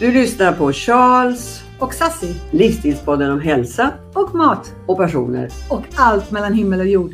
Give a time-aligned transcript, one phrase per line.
[0.00, 2.34] Du lyssnar på Charles, Och Sassy.
[2.50, 4.72] livsstilspodden om hälsa Och mat.
[4.86, 5.48] och personer.
[5.70, 7.12] Och allt mellan himmel och jord.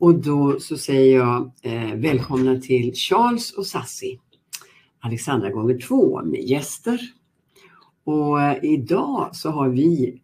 [0.00, 4.18] Och då så säger jag eh, välkomna till Charles och Sassi.
[5.00, 6.98] Alexandra gånger två med gäster.
[8.04, 10.20] Och eh, idag så har vi,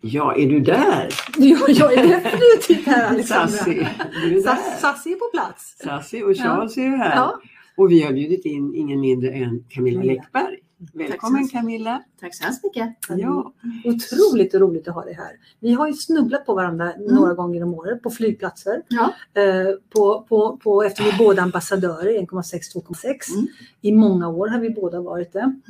[0.00, 1.08] ja är du där?
[1.38, 3.48] Ja, jag är definitivt här Alexandra.
[3.48, 4.40] Sassi, är.
[4.42, 5.76] Sass- Sassy är på plats.
[5.84, 7.16] Sassi och Charles är ju här.
[7.16, 7.40] Ja.
[7.76, 10.02] Och vi har bjudit in ingen mindre än Camilla.
[10.02, 10.58] Läckberg.
[10.94, 12.02] Välkommen Tack Camilla.
[12.20, 12.96] Tack så hemskt mycket.
[13.08, 13.52] Ja,
[13.84, 15.32] Otroligt roligt att ha dig här.
[15.60, 18.82] Vi har ju snubblat på varandra några gånger om året på flygplatser.
[18.88, 19.14] Ja.
[19.42, 23.34] Eh, på, på, på, efter vi är båda ambassadörer, 1,6-2,6.
[23.34, 23.46] Mm.
[23.80, 25.60] I många år har vi båda varit det.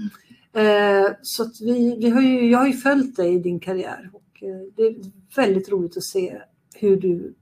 [0.60, 4.10] Eh, så att vi, vi har ju, jag har ju följt dig i din karriär.
[4.12, 4.96] Och, eh, det är
[5.36, 6.38] väldigt roligt att se
[6.74, 7.34] hur du,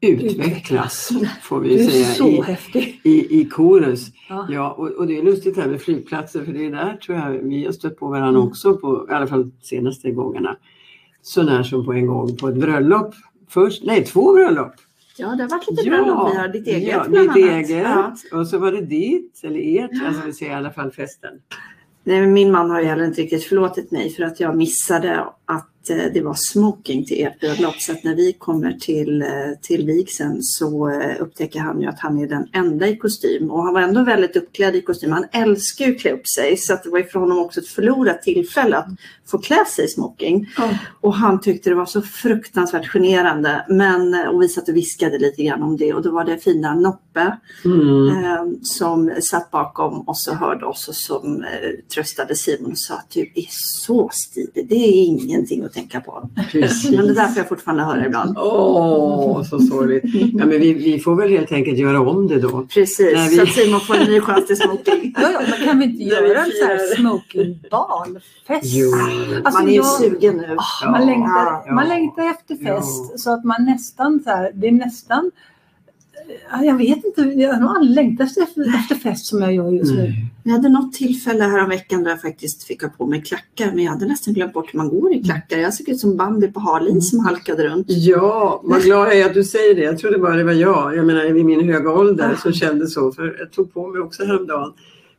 [0.00, 1.10] utvecklas
[1.42, 4.06] får vi säga så i, i, i korus.
[4.28, 4.46] Ja.
[4.50, 7.30] Ja, och, och det är lustigt här med flygplatser för det är där tror jag
[7.30, 8.42] vi har stött på varandra Mm.
[8.48, 10.56] också på i alla fall senaste gångerna.
[11.22, 13.14] Så när som på en gång på ett bröllop.
[13.48, 14.72] Först, nej två bröllop.
[15.16, 16.32] Ja, det har varit lite bröllop.
[16.32, 17.54] Vi har ditt eget ja, bland ditt annat.
[17.68, 17.84] eget.
[17.84, 18.14] Ja.
[18.32, 21.30] Och så var det ditt, eller ert, alltså vi säger i alla fall festen.
[22.04, 25.90] Nej, min man har ju heller inte riktigt förlåtit mig för att jag missade att
[25.90, 27.74] eh, det var smoking till ert bröllop.
[27.80, 29.28] Så att när vi kommer till, eh,
[29.62, 33.50] till vigseln så eh, upptäcker han ju att han är den enda i kostym.
[33.50, 35.12] Och han var ändå väldigt uppklädd i kostym.
[35.12, 36.56] Han älskar ju att klä upp sig.
[36.56, 38.88] Så att det var ju för honom också ett förlorat tillfälle att
[39.26, 40.46] få klä sig i smoking.
[40.56, 40.78] Ja.
[41.00, 43.64] Och han tyckte det var så fruktansvärt generande.
[43.68, 45.94] Men, och vi satt och viskade lite grann om det.
[45.94, 48.08] Och då var det fina Noppe Mm.
[48.08, 52.94] eh, som satt bakom oss och hörde oss och som eh, tröstade Simon och sa
[52.94, 54.66] att du är så stilig.
[54.68, 55.04] Det är
[55.40, 56.28] ingenting att tänka på.
[56.52, 56.90] Precis.
[56.90, 58.38] Men det där får jag fortfarande höra ibland.
[58.38, 60.04] Åh, så sorgligt.
[60.04, 62.66] Ja, men vi, vi får väl helt enkelt göra om det då.
[62.74, 65.14] Precis, vi- så att Simon får en ny chans till smoking.
[65.22, 66.96] Ja, ja, men kan vi inte göra en så här firar.
[66.96, 68.20] smokingbal?
[68.48, 68.64] Fest?
[68.64, 68.88] Jo.
[69.44, 70.56] Alltså, Man är ju jag- sugen nu.
[70.58, 71.72] Ah, man, Ja, längtar, ja.
[71.72, 72.76] man längtar efter Ja.
[72.76, 75.59] fest så att man nästan så här, det är nästan Ja,
[76.62, 79.94] jag vet inte, jag har nog aldrig längtat efter, efter fest som jag gör just
[79.94, 80.12] nu.
[80.44, 83.72] Jag hade något tillfälle här om veckan där jag faktiskt fick ha på mig klackar
[83.74, 85.58] men jag hade nästan glömt bort hur man går i klackar.
[85.58, 87.86] Jag såg ut som Bambi på halis som halkade runt.
[87.88, 89.82] Ja, vad glad jag är att du säger det.
[89.82, 90.96] Jag trodde bara det var jag.
[90.96, 93.12] Jag menar i min höga ålder så kände så.
[93.12, 94.72] För jag tog på mig också häromdagen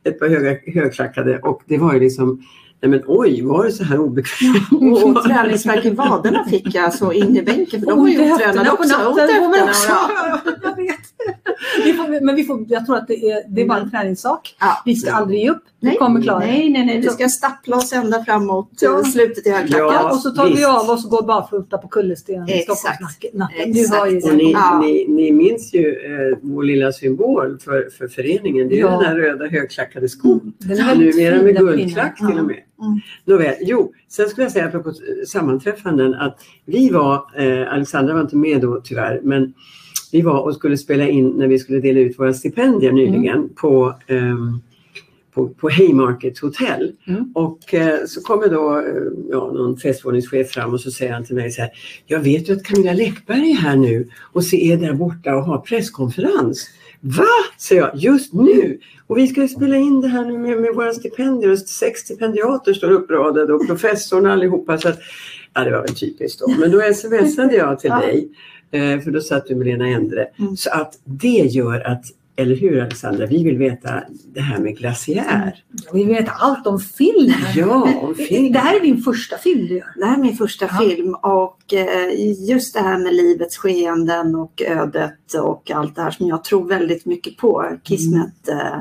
[0.04, 2.42] ett par höga, högklackade och det var ju liksom
[2.82, 4.72] Nej men oj, var det så här obekvämt?
[5.16, 8.70] Och träningsvärk i vaderna fick jag alltså in i bänken för de var ju otränade
[8.70, 8.88] på också.
[8.98, 9.88] natten man höfterna, också.
[9.88, 10.40] ja.
[10.62, 10.96] Jag vet.
[11.84, 14.56] Vi får, men vi får, jag tror att det är, det är bara en träningssak.
[14.60, 14.82] Ja.
[14.84, 15.62] Vi ska aldrig ge upp.
[15.80, 16.38] Vi Nej, kommer klara.
[16.38, 17.00] Nej, nej, nej.
[17.00, 18.90] Vi ska stappla oss ända framåt Ja.
[18.90, 19.04] ja.
[19.04, 19.90] slutet i högklackat.
[19.92, 20.66] Ja, och så tar vi visst.
[20.68, 22.78] av oss och går barfota på kullersten i Exakt.
[22.78, 23.72] Stockholmsnatten.
[23.72, 23.78] Du
[24.10, 24.30] ju.
[24.30, 24.78] Och ni, Ja.
[24.84, 28.68] ni, ni minns ju eh, vår lilla symbol för, för föreningen.
[28.68, 28.90] Det är ju Ja.
[28.90, 30.52] den här röda högklackade skon.
[30.58, 32.56] Väldigt Numera med den guldklack till och med.
[32.82, 33.00] Mm.
[33.24, 34.94] Nåväl, jo, sen skulle jag säga apropå eh,
[35.26, 39.54] sammanträffanden att vi var, eh, Alexandra var inte med då tyvärr, men
[40.12, 43.94] vi var och skulle spela in när vi skulle dela ut våra stipendier nyligen på,
[44.06, 44.60] ehm,
[45.34, 46.92] på, på Haymarket Hotel.
[47.06, 47.32] Mm.
[47.34, 51.36] Och eh, så kommer då eh, ja, någon festvåningschef fram och så säger han till
[51.36, 51.70] mig så här,
[52.06, 55.44] jag vet ju att Camilla Läckberg är här nu och så är där borta och
[55.44, 56.68] har presskonferens.
[57.04, 57.24] Va?
[57.58, 58.78] säger jag, just nu?
[59.06, 62.00] Och vi ska ju spela in det här nu med, med våra stipendier och sex
[62.00, 64.78] stipendiater står uppradade och professorn allihopa.
[64.78, 64.98] Så att,
[65.54, 66.48] ja, det var väl typiskt då.
[66.58, 68.28] Men då smsade jag till dig,
[68.70, 70.28] eh, för då satt du med Lena Endre.
[70.38, 70.56] Mm.
[70.56, 72.04] Så att det gör att,
[72.36, 74.02] eller hur Alexandra, vi vill veta
[74.34, 75.64] det här med glaciär.
[75.92, 77.32] Vi vet allt om film.
[77.54, 78.52] Ja, om film.
[78.52, 79.86] Det här är din första film du gör.
[79.96, 80.78] Det här är min första Ja.
[80.78, 86.10] film och eh, just det här med livets skeenden och ödet och allt det här
[86.10, 87.78] som jag tror väldigt mycket på.
[87.82, 88.78] Kismet eh,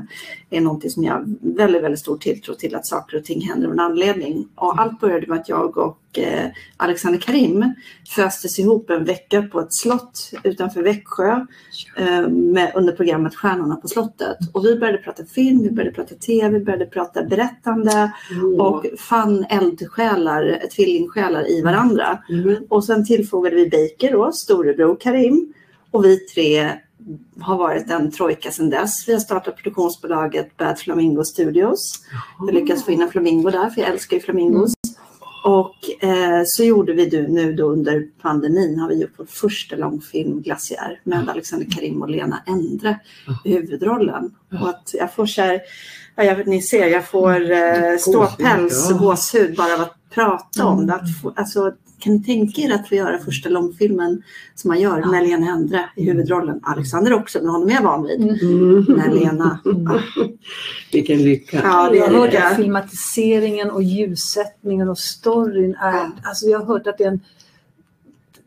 [0.49, 1.25] är någonting som jag har
[1.55, 4.47] väldigt, väldigt stor tilltro till att saker och ting händer av en anledning.
[4.55, 6.45] Och allt började med att jag och eh,
[6.77, 7.73] Alexander Karim
[8.15, 11.45] föstes ihop en vecka på ett slott utanför Växjö
[11.97, 14.37] eh, med, under programmet Stjärnorna på slottet.
[14.53, 18.11] Och vi började prata film, vi började prata tv, vi började prata berättande
[18.59, 22.23] och fann eldsjälar, tvillingsjälar i varandra.
[22.29, 22.55] Mm.
[22.69, 25.53] Och sen tillfogade vi Baker då, storebror Karim.
[25.91, 26.71] Och vi tre
[27.39, 29.07] har varit en trojka sedan dess.
[29.07, 31.99] Vi har startat produktionsbolaget Bad Flamingo Studios.
[32.47, 34.73] Vi lyckades få in en flamingo där, för jag älskar ju flamingos.
[35.43, 39.75] Och eh, så gjorde vi du, nu då under pandemin har vi gjort vår första
[39.75, 42.99] långfilm Glaciär med Alexander Karim och Lena Endre
[43.43, 44.35] i huvudrollen.
[44.61, 45.61] Och att jag får så här,
[46.15, 50.73] Ja, jag, ni ser, jag får eh, ståpäls och gåshud bara av att prata om
[50.73, 50.87] Mm.
[50.87, 50.93] det.
[50.93, 54.21] Att få, alltså, kan ni tänka er att få göra första långfilmen
[54.55, 56.59] som man gör med Lena Endre i huvudrollen?
[56.63, 58.21] Alexander också, men honom är jag van vid.
[58.41, 58.85] Mm.
[58.87, 59.99] Men Lena, ah,
[60.91, 61.61] Vilken lycka.
[61.63, 62.47] ja det jag är har hört det.
[62.47, 66.11] att filmatiseringen och ljussättningen och storyn är, Ja.
[66.23, 67.19] alltså jag har hört att den,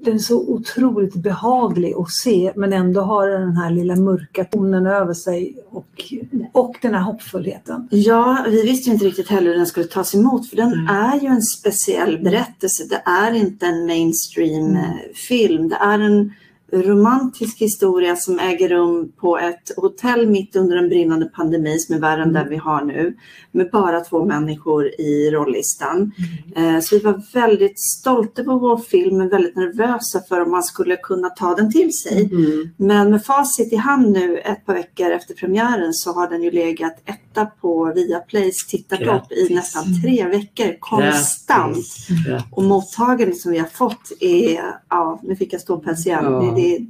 [0.04, 4.86] den är så otroligt behaglig att se men ändå har den här lilla mörka tonen
[4.86, 6.12] över sig och,
[6.52, 7.88] och den här hoppfullheten.
[7.90, 10.86] Ja, vi visste inte riktigt heller hur den skulle tas emot för den Mm.
[10.88, 12.84] är ju en speciell berättelse.
[12.90, 14.76] Det är inte en mainstream Mm.
[14.76, 15.68] eh, film.
[15.68, 16.32] Det är en
[16.82, 22.00] romantisk historia som äger rum på ett hotell mitt under en brinnande pandemi som är
[22.00, 22.34] värre än Mm.
[22.42, 23.16] den vi har nu.
[23.52, 26.12] Med bara två människor i rollistan.
[26.56, 26.74] Mm.
[26.74, 30.62] Eh, Så vi var väldigt stolta på vår film men väldigt nervösa för om man
[30.62, 32.28] skulle kunna ta den till sig.
[32.32, 32.68] Mm.
[32.76, 36.50] Men med facit i hand nu ett par veckor efter premiären så har den ju
[36.50, 37.02] legat
[37.34, 41.74] etta på Viaplays tittartopp i nästan tre veckor konstant.
[41.76, 42.08] Grattis.
[42.26, 42.46] Grattis.
[42.50, 44.60] Och mottagandet som vi har fått är,
[44.90, 46.54] ja nu fick jag ståpäls igen, Ja.
[46.56, 46.80] det, är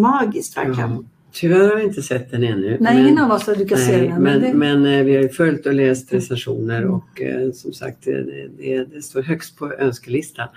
[0.00, 0.90] magiskt verkligen.
[0.90, 1.02] Ja.
[1.32, 2.76] Tyvärr har vi inte sett den ännu.
[2.80, 4.22] Nej, men- ingen av oss har lyckats se den.
[4.22, 8.04] men, det, men eh, vi har ju följt och läst recensioner och eh, som sagt
[8.04, 10.48] det, det, det står högst på önskelistan.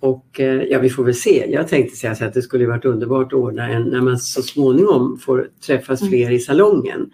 [0.00, 1.46] Och eh, ja, vi får väl se.
[1.50, 4.42] Jag tänkte säga så att det skulle varit underbart att ordna en när man så
[4.42, 6.10] småningom får träffas Mm.
[6.10, 7.10] fler i salongen.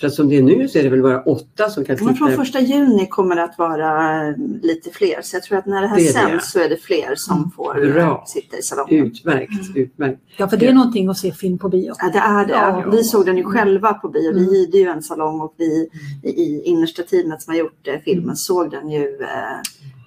[0.00, 2.14] För att som det är nu så är det väl bara åtta som kan Men
[2.14, 2.26] titta.
[2.26, 5.82] från första juni kommer det att vara eh, lite fler så jag tror att när
[5.82, 6.12] det här Det är det.
[6.12, 8.24] sänds så är det fler som får eh, Bra.
[8.26, 9.06] sitta i salongen.
[9.06, 10.20] Utmärkt, utmärkt.
[10.36, 11.92] ja, för det är någonting att se film på bio.
[11.98, 12.52] Ja, det är det.
[12.52, 12.84] Ja.
[12.92, 14.32] Vi såg den ju själva på bio.
[14.34, 14.54] Vi Mm.
[14.54, 15.88] hyrde ju en salong och vi
[16.22, 19.18] i i innersta teamet som har gjort eh, filmen såg den ju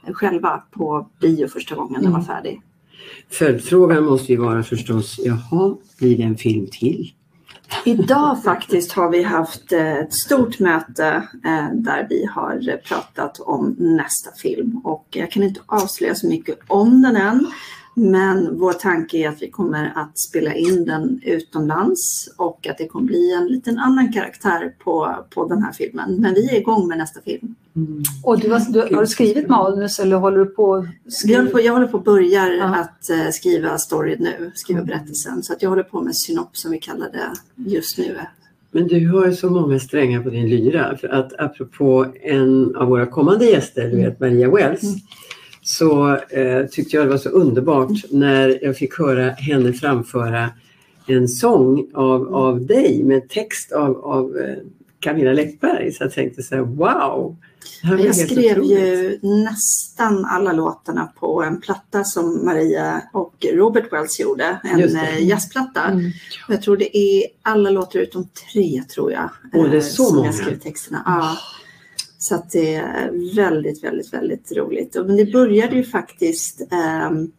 [0.07, 2.27] eh, själva på bio första gången den var Mm.
[2.27, 2.61] färdig.
[3.29, 7.11] Följdfrågan måste ju vara förstås, jaha, blir det en film till?
[7.85, 11.07] Idag faktiskt har vi haft eh, ett stort möte
[11.45, 16.59] eh, där vi har pratat om nästa film och jag kan inte avslöja så mycket
[16.67, 17.47] om den än.
[17.93, 22.87] Men vår tanke är att vi kommer att spela in den utomlands och att det
[22.87, 26.15] kommer bli en liten annan karaktär på, på den här filmen.
[26.15, 27.55] Men vi är igång med nästa film.
[27.77, 28.03] Mm.
[28.23, 31.37] Och du har, du, har du skrivit manus eller håller du på skriva?
[31.39, 32.75] håller på, jag håller på att börja Ja.
[32.75, 34.87] att eh, skriva story nu, skriva Mm.
[34.87, 35.43] berättelsen.
[35.43, 37.31] Så att jag håller på med synops som vi kallar det
[37.71, 38.15] just nu.
[38.71, 40.97] Men du har ju så många strängar på din lyra.
[40.97, 44.95] För att apropå en av våra kommande gäster, du vet Maria Wells, Mm.
[45.63, 50.49] så eh, tyckte jag det var så underbart när jag fick höra henne framföra
[51.07, 54.55] en sång av, av dig med text av, av eh,
[54.99, 55.91] Camilla Läckberg.
[55.91, 57.35] Så jag tänkte så här, wow!
[57.83, 64.59] Jag skrev ju nästan alla låtarna på en platta som Maria och Robert Wells gjorde,
[64.63, 65.83] en eh, jazzplatta.
[65.83, 66.11] Mm.
[66.47, 69.29] Och Jag tror det är alla låtar utom tre tror jag.
[69.53, 70.27] Åh, det är eh, så som många.
[70.27, 71.01] jag skrev texterna.
[71.05, 71.37] Ja.
[72.17, 74.95] Så att det är väldigt, väldigt, väldigt roligt.
[74.95, 77.31] Och- Men det började ju faktiskt ehm,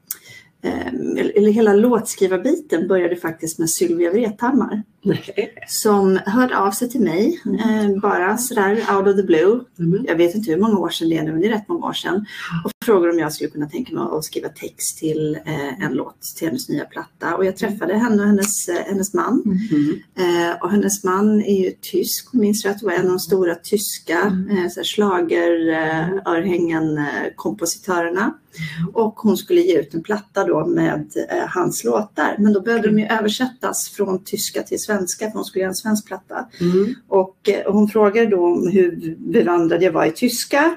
[0.63, 5.55] ehm, eller hela låtskrivarbiten började faktiskt med Sylvia Vrethammar Nej.
[5.67, 9.61] som hörde av sig till mig eh, bara sådär out of the blue.
[9.79, 10.05] Mm.
[10.09, 11.87] Jag vet inte hur många år sedan det är nu, men det är rätt många
[11.87, 12.27] år sedan.
[12.65, 16.23] Och frågade om jag skulle kunna tänka mig att skriva text till eh, en låt
[16.37, 17.37] till hennes nya platta.
[17.37, 19.43] Och jag träffade henne och hennes, eh, hennes man.
[19.45, 20.51] Mm.
[20.51, 24.19] Eh, och hennes man är ju tysk, minns rätt, och en av de stora tyska
[24.51, 27.05] eh, så här schlager, eh, örhängen, eh,
[27.37, 28.35] kompositörerna.
[28.93, 31.07] Och hon skulle ge ut en platta då med
[31.49, 32.37] hans låtar.
[32.39, 35.75] Men då behövde de ju översättas från tyska till svenska för hon skulle göra en
[35.75, 36.49] svensk platta.
[36.61, 36.95] Mm.
[37.09, 40.77] Och eh, hon frågade då om hur bevandrad jag var i tyska.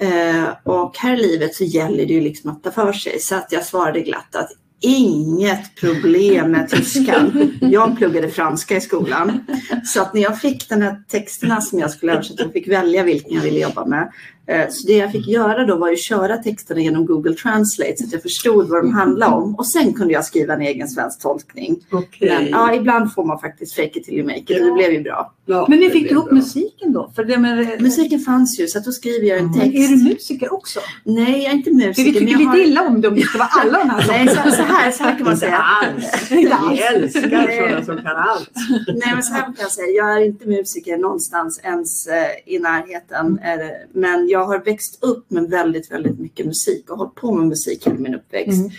[0.00, 3.20] Eh, och här i livet så gäller det ju liksom att ta för sig.
[3.20, 4.50] Så att jag svarade glatt att
[4.80, 7.52] inget problem med tyskan.
[7.60, 9.44] Jag pluggade franska i skolan.
[9.84, 13.02] Så att när jag fick den här texterna som jag skulle översätta och fick välja
[13.02, 14.12] vilken jag ville jobba med.
[14.48, 18.04] Eh, Så det jag fick göra då var ju köra texterna genom Google Translate så
[18.04, 19.54] att jag förstod vad de handlade om.
[19.54, 21.76] Och sen kunde jag skriva en egen svensk tolkning.
[21.92, 22.28] Okej.
[22.28, 24.92] Men ja, ibland får man faktiskt fake it till you make it och det blev
[24.92, 25.32] ju bra.
[25.46, 27.10] Ja, Men ni det fick blev ihop musiken då?
[27.16, 29.60] För det med, Musiken fanns ju så att då skriver jag en Mm.
[29.60, 29.76] text.
[29.76, 30.80] Är du musiker också?
[31.04, 32.04] Nej, jag är inte För vi musiker.
[32.12, 32.56] tycker men lite har...
[32.58, 35.02] illa om det om det ska vara alla de här Nej, så, så, här, så
[35.04, 35.56] här kan man Inte säga.
[35.58, 36.30] alls.
[36.32, 36.72] Inte alls.
[36.78, 38.50] Vi älskar sådana som kan allt.
[38.86, 39.88] Nej, men så här kan jag säga.
[39.96, 42.14] Jag är inte musiker någonstans ens eh,
[42.54, 43.38] i närheten.
[43.42, 43.60] Mm.
[43.60, 47.46] Eh, men jag har växt upp med väldigt, väldigt mycket musik och hållit på med
[47.48, 48.58] musik hela min uppväxt.
[48.58, 48.70] Mm.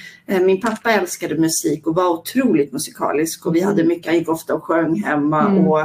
[0.41, 4.29] Eh, min pappa älskade musik och var otroligt musikalisk och vi hade mycket, han gick
[4.29, 5.67] ofta och sjöng hemma Mm.
[5.67, 5.79] och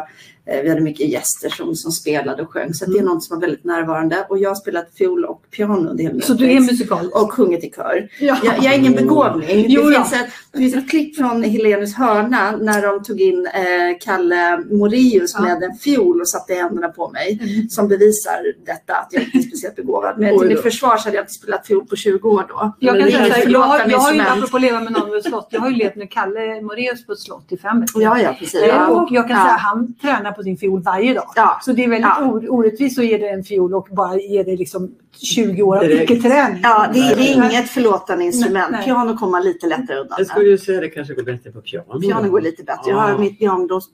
[0.47, 2.75] Vi hade mycket gäster som, som spelade och sjöng.
[2.75, 3.15] Så att det är Mm.
[3.15, 4.27] något som var väldigt närvarande.
[4.29, 7.09] Och jag har spelat fiol och piano under hela Så du är musikal?
[7.13, 8.09] Och sjungit i kör.
[8.21, 8.37] Ja.
[8.45, 9.67] Jag, jag är ingen begåvning.
[9.69, 10.05] Jo, det, ja.
[10.05, 14.59] finns ett, det finns ett klipp från Helenius hörna när de tog in eh, Kalle
[14.71, 15.43] Moreus Ja.
[15.43, 17.39] med en fiol och satte händerna på mig.
[17.43, 17.69] Mm.
[17.69, 20.19] Som bevisar detta att jag inte är speciellt begåvad.
[20.19, 22.73] Men till mitt försvar så hade jag inte spelat fiol på 20 år då.
[22.79, 25.49] Jag, kan säga, här, jag, har- jag har ju, apropå leva med någon vid slott,
[25.51, 28.03] jag har ju levt med Kalle Moraeus på ett slott i fem veckor.
[28.03, 28.61] Ja, ja, precis.
[28.63, 28.87] Eh, Ja.
[28.89, 29.43] Och jag kan Ja.
[29.43, 31.25] säga att han tränar på sin fiol varje dag.
[31.37, 31.59] Ja.
[31.62, 32.25] Så det är väldigt Ja.
[32.26, 35.85] or- orättvist att ge dig en fiol och bara ge dig liksom 20 år av
[35.91, 36.61] icke-träning.
[36.62, 38.71] Ja, det, är- det är inget förlåtande instrument.
[38.71, 38.85] Nej, nej.
[38.85, 42.00] Piano kommer lite lättare undan Jag skulle ju säga det kanske går bättre på piano.
[42.00, 42.91] Piano går lite bättre.
[42.91, 43.19] Jag har Ja.
[43.19, 43.88] mitt, barndoms,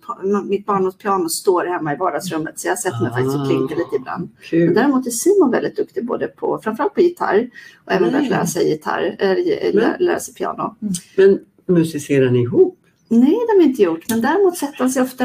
[0.45, 4.29] mitt barndomspiano står hemma i vardagsrummet så jag sätter mig faktiskt och klinkar lite ibland.
[4.53, 7.51] Men däremot är Simon väldigt duktig både på, framförallt på gitarr
[7.85, 8.23] och även Mm.
[8.23, 9.29] att lära sig gitarr, äh,
[9.75, 10.77] lä, lära sig piano.
[11.17, 12.77] Men musicerar ni ihop?
[13.13, 14.05] Nej, det har vi inte gjort.
[14.09, 15.25] Men däremot sätter sig ofta...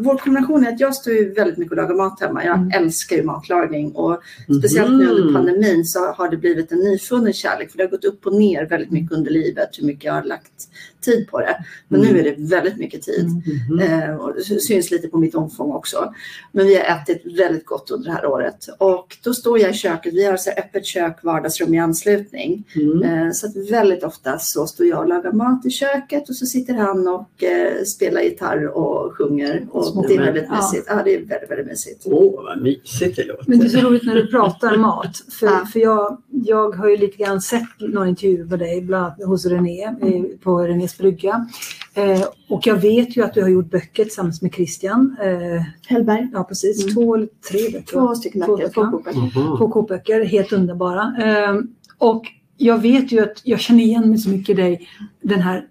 [0.00, 2.44] Vår kombination är att jag står ju väldigt mycket och lagar mat hemma.
[2.44, 2.70] Jag Mm.
[2.82, 4.20] älskar ju matlagning och
[4.58, 5.34] speciellt nu under Mhm.
[5.34, 7.70] pandemin så har det blivit en nyfunnen kärlek.
[7.70, 10.22] För det har gått upp och ner väldigt mycket under livet hur mycket jag har
[10.22, 10.52] lagt
[11.00, 11.64] tid på det.
[11.88, 12.12] Men Mm.
[12.12, 13.24] nu är det väldigt mycket tid.
[13.26, 13.42] Mm.
[13.70, 14.02] Mhm.
[14.02, 16.14] Eh, och det syns lite på mitt omfång också.
[16.52, 18.66] Men vi har ätit väldigt gott under det här året.
[18.78, 20.14] Och då står jag i köket.
[20.14, 22.64] Vi har så här öppet kök, vardagsrum i anslutning.
[22.74, 23.02] Mm.
[23.26, 26.46] Eh, Så att väldigt ofta så står jag och lagar mat i köket och så
[26.46, 29.66] sitter han och eh, spelar gitarr och sjunger.
[29.70, 30.56] Och Små det är väldigt Ja.
[30.56, 30.86] mysigt.
[30.90, 32.02] Ja, det är väldigt, väldigt mysigt.
[32.06, 33.44] Åh, vad mysigt det låter.
[33.46, 35.16] Men det är så roligt när du pratar mat.
[35.40, 35.66] För, Ja.
[35.72, 39.46] för jag, jag har ju lite grann sett några intervjuer med dig, bland annat hos
[39.46, 41.48] René, eh, på Renés brygga.
[41.94, 45.16] Eh, och jag vet ju att du har gjort böcker tillsammans med Christian.
[45.22, 46.28] Eh, Hellberg.
[46.32, 46.82] ja, precis.
[46.82, 46.94] Mm.
[46.94, 47.92] Två eller tre böcker.
[47.92, 48.68] Två stycken Två böcker.
[48.72, 49.12] Två böcker.
[49.12, 49.56] kokböcker.
[49.58, 51.14] Två kokböcker, helt underbara.
[51.22, 51.54] Eh,
[51.98, 52.24] och
[52.56, 54.88] jag vet ju att jag känner igen mig så mycket i dig.
[55.22, 55.66] Den här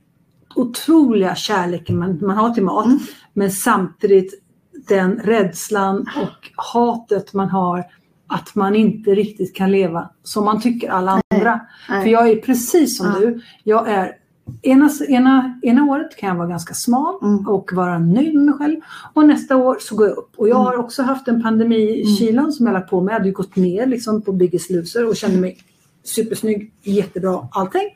[0.56, 2.86] otroliga kärleken man, man har till mat.
[2.86, 3.00] Mm.
[3.34, 4.42] Men samtidigt
[4.88, 7.84] den rädslan och hatet man har
[8.30, 11.60] att man inte riktigt kan leva som man tycker alla andra.
[11.90, 12.04] Nej.
[12.04, 13.20] För jag är precis som Ja.
[13.20, 13.42] du.
[13.64, 14.12] Jag är
[14.62, 17.48] Ena, ena, ena året kan jag vara ganska smal Mm.
[17.48, 18.80] och vara nöjd med mig själv.
[19.14, 20.32] Och nästa år så går jag upp.
[20.38, 23.12] Och jag har också haft en pandemikilan som jag lagt på mig.
[23.12, 25.58] Jag hade ju gått ner liksom på Biggest Loser och kände mig
[26.04, 27.90] supersnygg, jättebra, allting.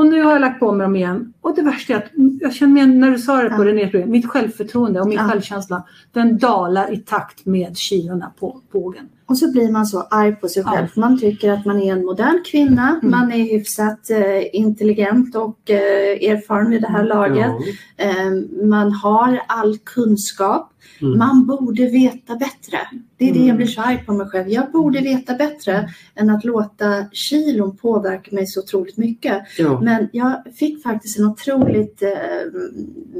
[0.00, 1.32] Och nu har jag lagt på mig dem igen.
[1.40, 3.88] Och det värsta är att jag känner mig, när du sa det på Ja.
[3.90, 5.28] Program, mitt självförtroende och min Ja.
[5.28, 9.08] självkänsla, den dalar i takt med kilorna på bågen.
[9.26, 10.70] Och så blir man så arg på sig Ja.
[10.72, 10.86] själv.
[10.88, 12.98] för Man tycker att man är en modern kvinna.
[13.02, 13.10] Mm.
[13.10, 17.52] Man är hyfsat eh, intelligent och eh, erfaren vid det här laget.
[17.96, 18.04] Ja.
[18.04, 20.72] Eh, man har all kunskap.
[21.00, 21.18] Mm.
[21.18, 22.78] Man borde veta bättre.
[23.16, 23.48] Det är det Mm.
[23.48, 24.48] jag blir så arg på mig själv.
[24.48, 29.42] Jag borde veta bättre än att låta kilon påverka mig så otroligt mycket.
[29.58, 29.80] Ja.
[29.80, 32.10] Men jag fick faktiskt en otroligt eh,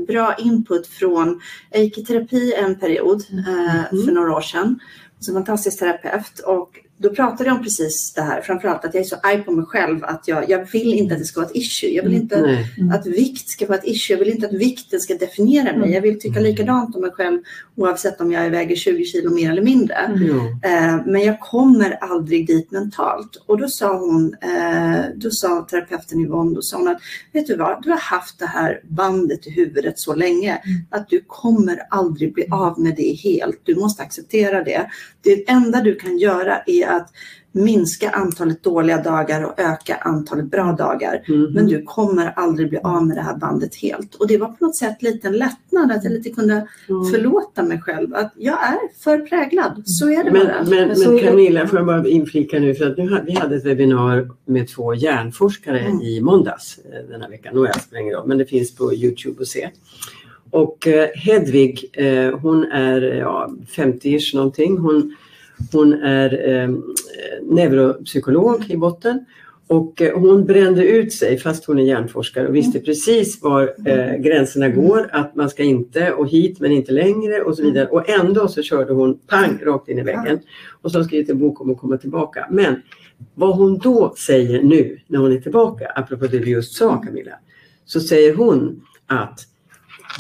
[0.08, 4.04] bra input från, jag gick i terapi en period eh, Mm.
[4.06, 4.78] för några år sedan.
[5.18, 6.70] Som fantastisk terapeut och
[7.02, 9.64] då pratade jag om precis det här, framförallt att jag är så arg på mig
[9.64, 11.90] själv att jag, jag vill inte att det ska vara ett issue.
[11.90, 12.74] Jag vill inte Nej.
[12.78, 12.92] Mm.
[12.92, 14.16] att vikt ska vara ett issue.
[14.16, 15.74] Jag vill inte att vikten ska definiera mig.
[15.74, 15.92] Mm.
[15.92, 17.38] Jag vill tycka likadant om mig själv
[17.76, 19.94] oavsett om jag väger 20 kilo mer eller mindre.
[19.94, 20.30] Mm.
[20.62, 23.42] Eh, men jag kommer aldrig dit mentalt.
[23.46, 27.00] Och då sa hon, eh, då sa terapeuten Yvonne, då sa hon att
[27.32, 30.80] vet du vad, du har haft det här bandet i huvudet så länge Mm.
[30.90, 33.60] att du kommer aldrig bli av med det helt.
[33.64, 34.86] Du måste acceptera det.
[35.22, 37.08] Det enda du kan göra är att
[37.52, 41.24] minska antalet dåliga dagar och öka antalet bra dagar.
[41.28, 41.52] Mhm.
[41.54, 44.14] Men du kommer aldrig bli av med det här bandet helt.
[44.14, 47.04] Och det var på något sätt lite en lättnad att jag lite kunde Ja.
[47.12, 48.14] förlåta mig själv.
[48.14, 49.82] Att jag är för präglad.
[49.84, 50.56] Så är det Men, bara.
[50.62, 53.32] men, Men är det- Camilla, får jag bara inflika nu för att nu hade, vi
[53.32, 56.00] hade ett webbinar med två hjärnforskare Mm.
[56.00, 57.54] i måndags eh, den här veckan.
[57.54, 59.70] Nåja, spelar roll, men det finns på Youtube att se.
[60.50, 64.78] Och eh, Hedvig, eh, hon är ja, 50-ish någonting.
[64.78, 65.16] Hon,
[65.72, 66.70] hon är eh,
[67.42, 69.24] neuropsykolog i botten.
[69.66, 74.16] Och eh, hon brände ut sig fast hon är hjärnforskare och visste precis var eh,
[74.16, 75.10] gränserna går.
[75.12, 77.86] Att man ska inte och hit men inte längre och så vidare.
[77.86, 80.40] Och ändå så körde hon pang rakt in i väggen.
[80.82, 82.46] Och så har skrivit en bok om att komma tillbaka.
[82.50, 82.82] Men
[83.34, 87.34] vad hon då säger nu när hon är tillbaka, apropå det vi just sa Camilla.
[87.84, 89.40] Så säger hon att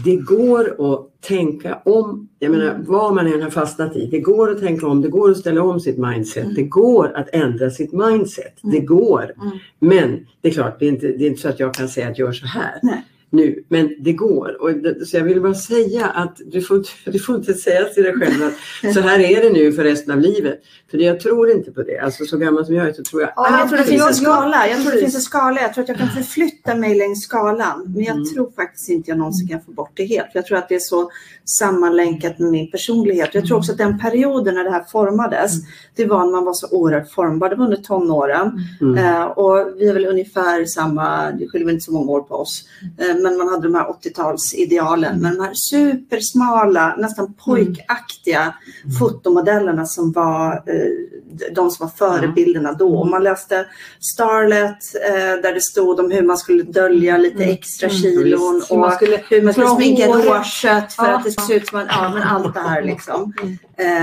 [0.04, 2.28] det går att tänka om.
[2.38, 4.06] Jag menar vad man än har fastnat i.
[4.06, 5.02] Det går att tänka om.
[5.02, 6.54] Det går att ställa om sitt mindset.
[6.54, 8.54] Det går att ändra sitt mindset.
[8.62, 9.22] Det går.
[9.22, 9.58] Mm.
[9.78, 12.08] Men det är klart, det är, inte, det är inte så att jag kan säga
[12.08, 12.78] att gör så här.
[12.82, 13.04] Nej.
[13.32, 14.62] Nu, men det går.
[14.62, 17.84] Och det, så jag vill bara säga att du får, inte- du får inte säga
[17.84, 18.42] till dig själv
[18.84, 20.60] att så här är det nu för resten av livet.
[20.90, 21.98] För jag tror inte på det.
[21.98, 24.14] Alltså så gammal som jag är så tror jag Ja, jag tror det finns en
[24.14, 24.68] skala.
[24.68, 25.60] Jag tror det finns en skala.
[25.60, 27.92] Jag tror att jag kan förflytta mig längs skalan.
[27.94, 28.24] Men jag Mm.
[28.34, 30.26] tror faktiskt inte jag någonsin kan få bort det helt.
[30.34, 31.10] Jag tror att det är så
[31.44, 33.34] sammanlänkat med min personlighet.
[33.34, 35.52] Jag tror också att den perioden när det här formades,
[35.96, 37.48] det var när man var så oerhört formbar.
[37.48, 38.50] Det var under tonåren.
[38.80, 38.98] Mm.
[39.04, 42.34] Eh, och vi är väl ungefär samma, det skiljer väl inte så många år på
[42.34, 42.64] oss.
[42.98, 45.20] Eh, men man hade de här 80-talsidealen.
[45.20, 48.54] Men de här supersmala, nästan pojkaktiga
[48.98, 52.98] fotomodellerna som var eh, de som var förebilderna då.
[52.98, 53.66] Och man läste
[54.14, 57.50] Starlet eh, där det stod om hur man skulle dölja lite Mm.
[57.50, 58.00] extra Mm.
[58.02, 58.70] kilon Visst.
[58.70, 61.16] och Hur man skulle hur man skulle dra sminka råkött för Ja.
[61.16, 63.32] att det skulle se ut som en, ja men allt det här liksom.
[63.42, 63.58] Mm.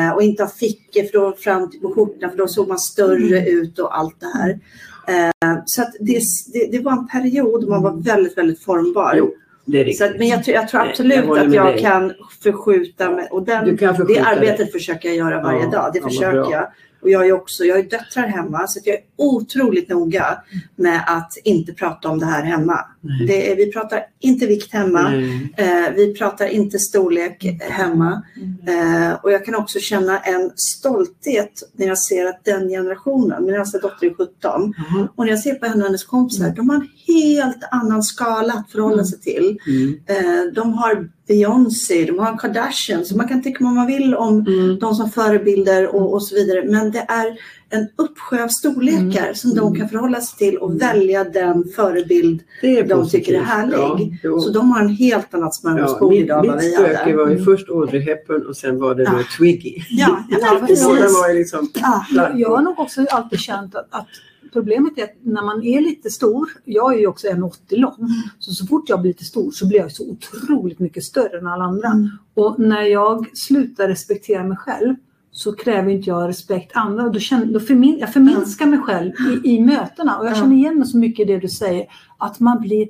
[0.08, 2.80] Eh, och inte ha fickor för då, fram till på skjortan för då såg man
[2.80, 3.58] större Mm.
[3.58, 4.60] ut och allt det här.
[5.08, 6.22] Eh, så det,
[6.54, 9.16] det, det var en period man var väldigt, väldigt formbar.
[9.18, 9.32] Jo,
[9.66, 9.94] är.
[9.94, 11.82] Så att, men jag, tror- jag tror Nej, absolut jag att jag dig.
[11.82, 13.28] kan förskjuta mig.
[13.32, 14.72] Och den, kan det förskjuta arbetet det.
[14.72, 15.90] försöker jag göra varje Ja, dag.
[15.94, 16.68] Det ja, försöker jag.
[17.02, 20.38] Och jag är också, jag ju döttrar hemma så att jag är otroligt noga
[20.76, 22.86] med att inte prata om det här hemma.
[23.28, 25.14] Det är, vi pratar inte vikt hemma.
[25.58, 28.22] Eh, vi pratar inte storlek hemma.
[28.68, 33.56] Eh, och jag kan också känna en stolthet när jag ser att den generationen, min
[33.56, 35.08] äldsta dotter är 17, Jaha.
[35.16, 38.54] och när jag ser på henne och hennes kompisar, de har en helt annan skala
[38.54, 39.58] att förhålla sig till.
[39.68, 40.00] Mm.
[40.08, 44.46] Eh, de har Beyoncé, de har Kardashian, så man kan tycka vad man vill om
[44.48, 44.80] Mm.
[44.80, 46.64] de som förebilder och, och så vidare.
[46.66, 47.38] Men det är
[47.70, 52.84] en uppsjö av storlekar som de kan förhålla sig till och välja den förebild de
[52.84, 53.12] positivt.
[53.12, 54.20] tycker är härlig.
[54.24, 54.40] Ja.
[54.40, 56.98] Så de har en helt annat Ja, smörgåsbord mitt, idag än vad mitt vi spöke
[56.98, 57.16] hade.
[57.16, 59.24] var ju först Audrey Hepburn och sen var det då Ja.
[59.38, 59.76] Twiggy.
[59.90, 60.86] Ja, ja, precis.
[60.86, 62.06] var liksom Ja.
[62.12, 64.08] Jag, jag har nog också alltid känt att, att
[64.54, 68.10] problemet är att när man är lite stor, jag är ju också 1,80 lång, Mm.
[68.40, 71.48] så så fort jag blir lite stor så blir jag så otroligt mycket större än
[71.48, 71.88] alla andra.
[71.88, 72.10] Mm.
[72.34, 74.96] Och när jag slutar respektera mig själv
[75.38, 77.04] så kräver inte jag respekt andra.
[77.04, 79.12] Och då känner, då förmin, jag förminskar mig själv
[79.44, 80.18] i, i mötena.
[80.18, 80.36] Och jag Ja.
[80.36, 81.86] känner igen mig så mycket i det du säger.
[82.18, 82.88] Att man blir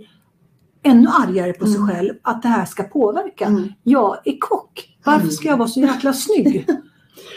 [0.83, 1.87] ännu argare på sig Mm.
[1.89, 2.13] själv.
[2.21, 3.45] Att det här ska påverka.
[3.45, 3.67] Mm.
[3.83, 4.97] Jag är kock.
[5.05, 6.65] Varför ska jag vara så jäkla snygg?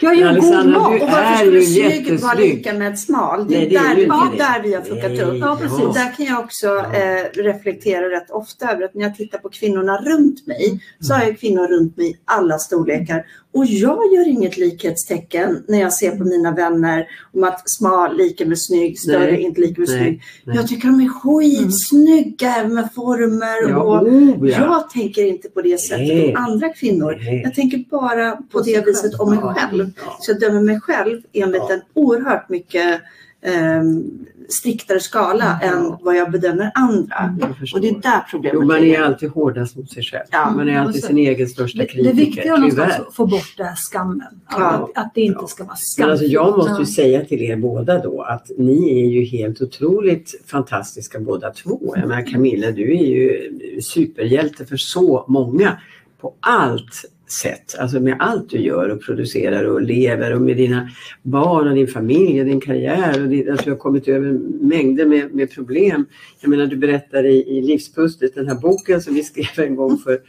[0.01, 0.91] Jag gör god Alexandra, mat.
[0.91, 3.47] du Och varför skulle snygg vara lika med smal?
[3.47, 4.37] Det är, Nej, det är där, det.
[4.37, 5.37] där vi har fuckat upp.
[5.39, 5.93] Ja, precis.
[5.93, 9.97] Där kan jag också eh, reflektera rätt ofta över att när jag tittar på kvinnorna
[9.97, 13.25] runt mig så har jag kvinnor runt mig i alla storlekar.
[13.53, 18.45] Och jag gör inget likhetstecken när jag ser på mina vänner om att smal lika
[18.45, 20.21] med snygg, större Nej, inte lika med nej, snygg.
[20.45, 20.55] nej.
[20.55, 24.57] Jag tycker de är skitsnygga även med former Ja, och oh, ja.
[24.59, 26.35] jag tänker inte på det sättet Nej.
[26.35, 27.17] om andra kvinnor.
[27.21, 27.41] Nej.
[27.43, 29.91] Jag tänker bara på det viset om mig själv.
[30.19, 31.73] Så jag dömer mig själv enligt Ja.
[31.73, 33.01] en oerhört mycket
[33.45, 34.03] ehm,
[34.49, 35.67] striktare skala Ja.
[35.67, 37.37] än vad jag bedömer andra.
[37.41, 37.77] Jag förstår.
[37.77, 40.23] Och det är där problemet Jo, man är alltid hårdast mot sig själv.
[40.31, 40.51] Ja.
[40.55, 42.03] Man är alltid så- sin egen största kritiker.
[42.03, 44.21] det viktiga är någonstans att få bort den här skammen.
[44.45, 44.67] Att, Ja.
[44.95, 45.47] att, att det inte Ja.
[45.47, 46.09] ska vara Men skam.
[46.09, 46.85] alltså jag måste ju Ja.
[46.85, 51.93] säga till er båda då att ni är ju helt otroligt fantastiska båda två.
[51.95, 53.51] Jag menar Camilla, du är ju
[53.81, 55.77] superhjälte för så många
[56.21, 57.75] på allt sätt.
[57.79, 60.89] Alltså med allt du gör och producerar och lever och med dina
[61.21, 63.23] barn och din familj och din karriär.
[63.23, 66.05] Och din, alltså du har kommit över mängder med, med problem.
[66.41, 69.97] Jag menar du berättar i, i Livspusslet, den här boken som vi skrev en gång
[69.97, 70.19] för,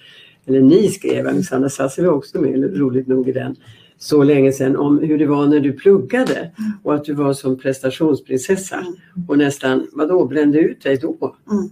[0.47, 3.57] eller ni skrev, Alexandra Sassi var också med, roligt nog i den
[3.99, 6.51] så länge sedan om hur det var när du pluggade
[6.83, 9.29] och att du var som prestationsprinsessa Mm.
[9.29, 11.37] och nästan, vadå, brände ut dig då?
[11.51, 11.69] Mm.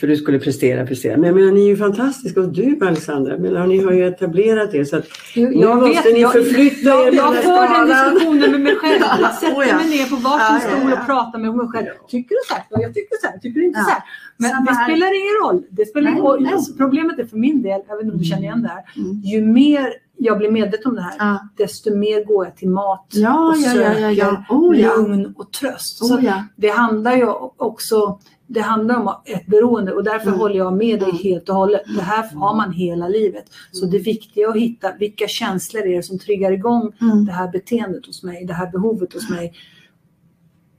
[0.00, 1.16] För du skulle prestera, prestera.
[1.16, 4.06] Men jag menar, ni är ju fantastiska och du Alexandra, jag menar, ni har ju
[4.06, 7.78] etablerat er så att Jag, nu måste ni jag- förflytta er jag, jag den för
[7.78, 9.00] den diskussionen med mig själv.
[9.20, 9.76] Jag sätter Oh ja.
[9.76, 11.00] mig ner på varsin ja, stol ja.
[11.00, 11.86] och pratar med mig själv.
[12.08, 12.62] Tycker du så här?
[12.70, 13.38] Ja, jag tycker så här.
[13.38, 14.02] Tycker du inte så här?
[14.36, 15.62] Men Samma det spelar ingen roll.
[15.70, 16.42] Det spelar ingen Nej, roll.
[16.42, 16.52] nej.
[16.52, 18.82] Alltså, problemet är för min del, jag vet inte om du känner igen det här.
[18.96, 19.20] Mm.
[19.32, 19.86] Ju mer
[20.22, 21.48] jag blir medveten om det här, Ja.
[21.56, 25.52] desto mer går jag till mat Ja, och ja, ja, ja, söker Oh, lugn och
[25.52, 25.98] tröst.
[26.06, 26.44] Så Oh, ja.
[26.56, 30.40] det handlar ju också det handlar om ett beroende och därför Mm.
[30.40, 31.22] håller jag med dig Mm.
[31.22, 31.82] helt och hållet.
[31.96, 33.44] Det här har man hela livet.
[33.72, 37.24] Så det viktiga är att hitta vilka känslor är det som triggar igång Mm.
[37.24, 39.52] det här beteendet hos mig, det här behovet hos mig.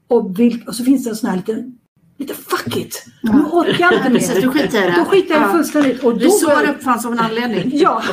[0.07, 1.77] Och, vilk, och så finns det en sån här liten,
[2.21, 3.05] lite fuck it.
[3.21, 3.33] Ja.
[3.33, 4.41] Nu orkar jag inte mer.
[4.41, 4.95] du skiter i det.
[4.97, 5.51] Då skiter jag Ja.
[5.53, 6.03] fullständigt.
[6.03, 7.69] Och då Resår börjar- uppfanns av en anledning.
[7.73, 8.03] Ja,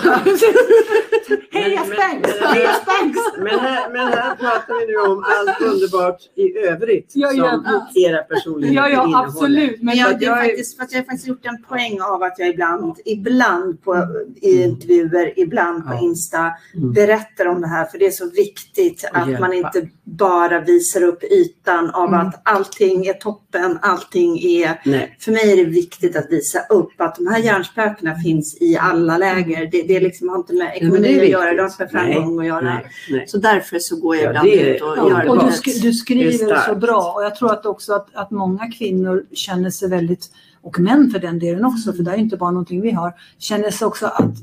[1.51, 3.19] Heja men- Heja Spanx!
[3.39, 7.51] Men här, men här pratar vi nu om allt underbart i övrigt Ja, ja.
[7.51, 9.29] som era personligheter Ja, ja, innehåller.
[9.29, 9.83] absolut.
[9.83, 12.39] Men jag, jag, det faktiskt, för att jag har faktiskt gjort en poäng av att
[12.39, 14.07] jag ibland, ibland på,
[14.43, 16.01] i intervjuer, ibland på Ja.
[16.01, 16.39] Insta
[16.77, 16.93] Mm.
[16.93, 17.85] berättar om det här.
[17.85, 22.21] För det är så viktigt Och att man inte bara visar upp ytan av Mm.
[22.27, 25.17] att allting är toppen, allting allting är Nej.
[25.21, 29.19] för mig är det viktigt att visa upp att de här hjärnspökena finns i alla
[29.19, 29.67] läger.
[29.73, 31.91] Det, det är liksom, har inte med det ekonomi att göra, det har inte med
[31.91, 32.61] framgång att göra.
[32.61, 33.25] Nej, nej.
[33.29, 35.45] Så därför så går jag Ja, ibland det är- ut och ja, gör och du,
[35.47, 35.53] det.
[35.53, 39.25] sk- du Det skriver så bra och jag tror att också att, att många kvinnor
[39.33, 40.31] känner sig väldigt,
[40.63, 43.71] och män för den delen också, för det är inte bara någonting vi har, känner
[43.71, 44.35] sig också att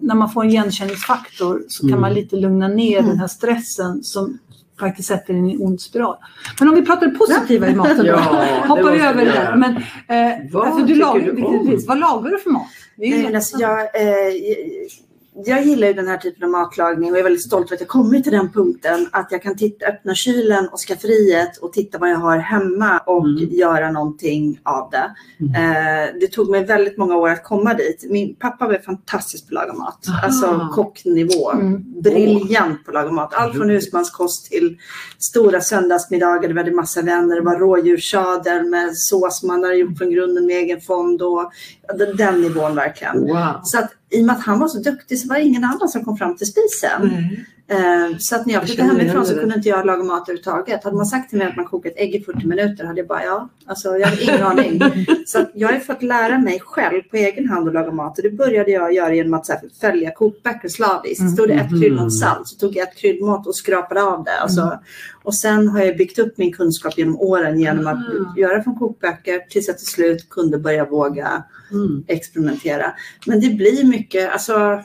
[0.00, 2.00] när man får en igenkänningsfaktor så kan Mm.
[2.00, 3.10] man lite lugna ner Mm.
[3.10, 4.38] den här stressen som
[4.80, 6.16] faktiskt sätter en ond spiral.
[6.60, 9.56] Men om vi pratar positiva i maten då, Ja, hoppar vi över det där.
[9.56, 11.86] Men, eh, Vad för du lagar, du.
[11.86, 12.66] Vad lagar du för mat?
[12.96, 14.32] Det är ju Nej, alltså, jag, eh,
[15.34, 17.88] jag gillar ju den här typen av matlagning och är väldigt stolt över att jag
[17.88, 22.10] kommit till den punkten att jag kan titta, öppna kylen och skafferiet och titta vad
[22.10, 23.48] jag har hemma och Mm.
[23.50, 25.14] göra någonting av det.
[25.58, 28.06] Eh, det tog mig väldigt många år att komma dit.
[28.10, 30.08] Min pappa var fantastisk på att laga mat.
[30.08, 30.26] Aha.
[30.26, 31.50] Alltså kocknivå.
[31.52, 32.02] Mm.
[32.02, 33.34] Briljant på att laga mat.
[33.34, 34.78] Allt från husmanskost till
[35.18, 36.48] stora söndagsmiddagar.
[36.48, 37.36] Det var en massa vänner.
[37.36, 41.22] Det var rådjurssadel med sås man hade gjort från grunden med egen fond.
[41.22, 41.52] Och,
[42.16, 43.20] den nivån verkligen.
[43.20, 43.60] Wow.
[43.62, 45.88] Så att i och med att han var så duktig så var det ingen annan
[45.88, 47.02] som kom fram till spisen.
[47.02, 47.36] Mm.
[47.72, 50.84] Eh, så att när jag flyttade hemifrån så kunde inte jag laga mat överhuvudtaget.
[50.84, 53.08] Hade man sagt till mig att man kokar ett ägg i 40 minuter hade jag
[53.08, 54.80] bara ja, alltså jag har ingen aning.
[55.26, 58.30] Så jag har fått lära mig själv på egen hand att laga mat och det
[58.30, 61.20] började jag göra genom att så här, följa kokböcker slaviskt.
[61.20, 61.32] Mm.
[61.32, 61.80] Stod det ett Mhm.
[61.80, 64.38] kryddmått salt så tog jag ett kryddmått och skrapade av det.
[64.40, 64.78] Alltså,
[65.22, 68.34] och sen har jag byggt upp min kunskap genom åren genom att Ah.
[68.40, 72.04] göra från kokböcker tills jag till slut kunde börja våga Mm.
[72.08, 72.92] experimentera.
[73.26, 74.82] Men det blir mycket, alltså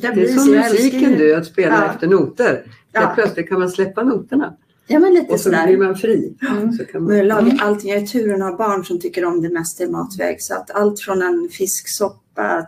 [0.00, 1.90] det, Det är som jag musiken du, att spela Ja.
[1.94, 2.62] efter noter.
[2.92, 3.00] Ja.
[3.00, 4.56] Där plötsligt kan man släppa noterna
[4.86, 5.66] Ja men lite och så sådär.
[5.66, 6.34] blir man fri.
[6.50, 6.72] Mm.
[6.72, 7.44] Så kan Men jag man...
[7.48, 7.90] lagar allting.
[7.90, 10.42] Jag är turen att ha barn som tycker om det mesta i matväg.
[10.42, 12.18] Så att allt från en fisksoppa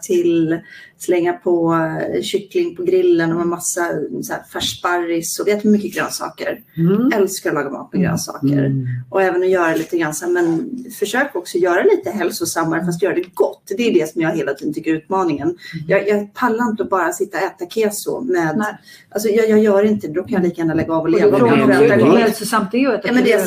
[0.03, 0.61] till
[1.01, 3.81] slänga på eh, kyckling på grillen och med massa
[4.23, 6.61] så här, färssparris och jättemycket grönsaker.
[6.77, 7.11] Mm.
[7.15, 8.65] Älskar att laga mat med grönsaker.
[8.65, 8.87] Mm.
[9.11, 13.03] Och även att göra lite grann så här, men försök också göra lite hälsosammare fast
[13.03, 13.63] göra det gott.
[13.77, 15.57] Det är det som jag hela tiden tycker är utmaningen.
[15.89, 18.79] Jag, jag pallar inte att bara sitta och äta keso med, Nej.
[19.11, 20.13] alltså jag, jag gör inte det.
[20.13, 22.03] Då kan jag lika gärna lägga av och Och leva frågar det.
[22.03, 22.19] gott.
[22.19, 23.39] hälsosamt det är att äta men det är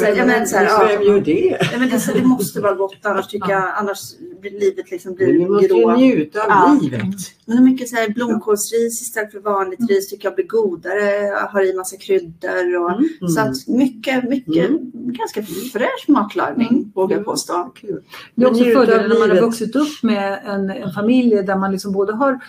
[2.16, 4.00] är måste vara gott annars tycker jag, annars
[4.42, 5.98] blir livet liksom blir grå.
[6.16, 6.80] Njuta av Ja.
[6.82, 7.04] livet.
[7.46, 11.10] Men det är mycket så här blomkålsris istället för vanligt ris tycker jag blir godare.
[11.12, 13.10] Jag har i massa kryddor och Mm.
[13.36, 14.92] så att mycket, mycket Mm.
[14.94, 16.92] ganska fräsch matlagning Mm.
[16.96, 17.72] vågar jag påstå.
[17.76, 18.02] Kul.
[18.36, 21.72] Det är också fördelen när man har vuxit upp med en, en familj där man
[21.72, 22.40] liksom både har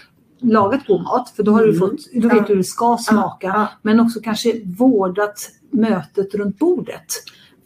[0.40, 1.78] lagat god mat, för då har du Mm.
[1.80, 6.58] fått, då vet du hur det ska smaka, Ja, men också kanske vårdat mötet runt
[6.58, 7.06] bordet.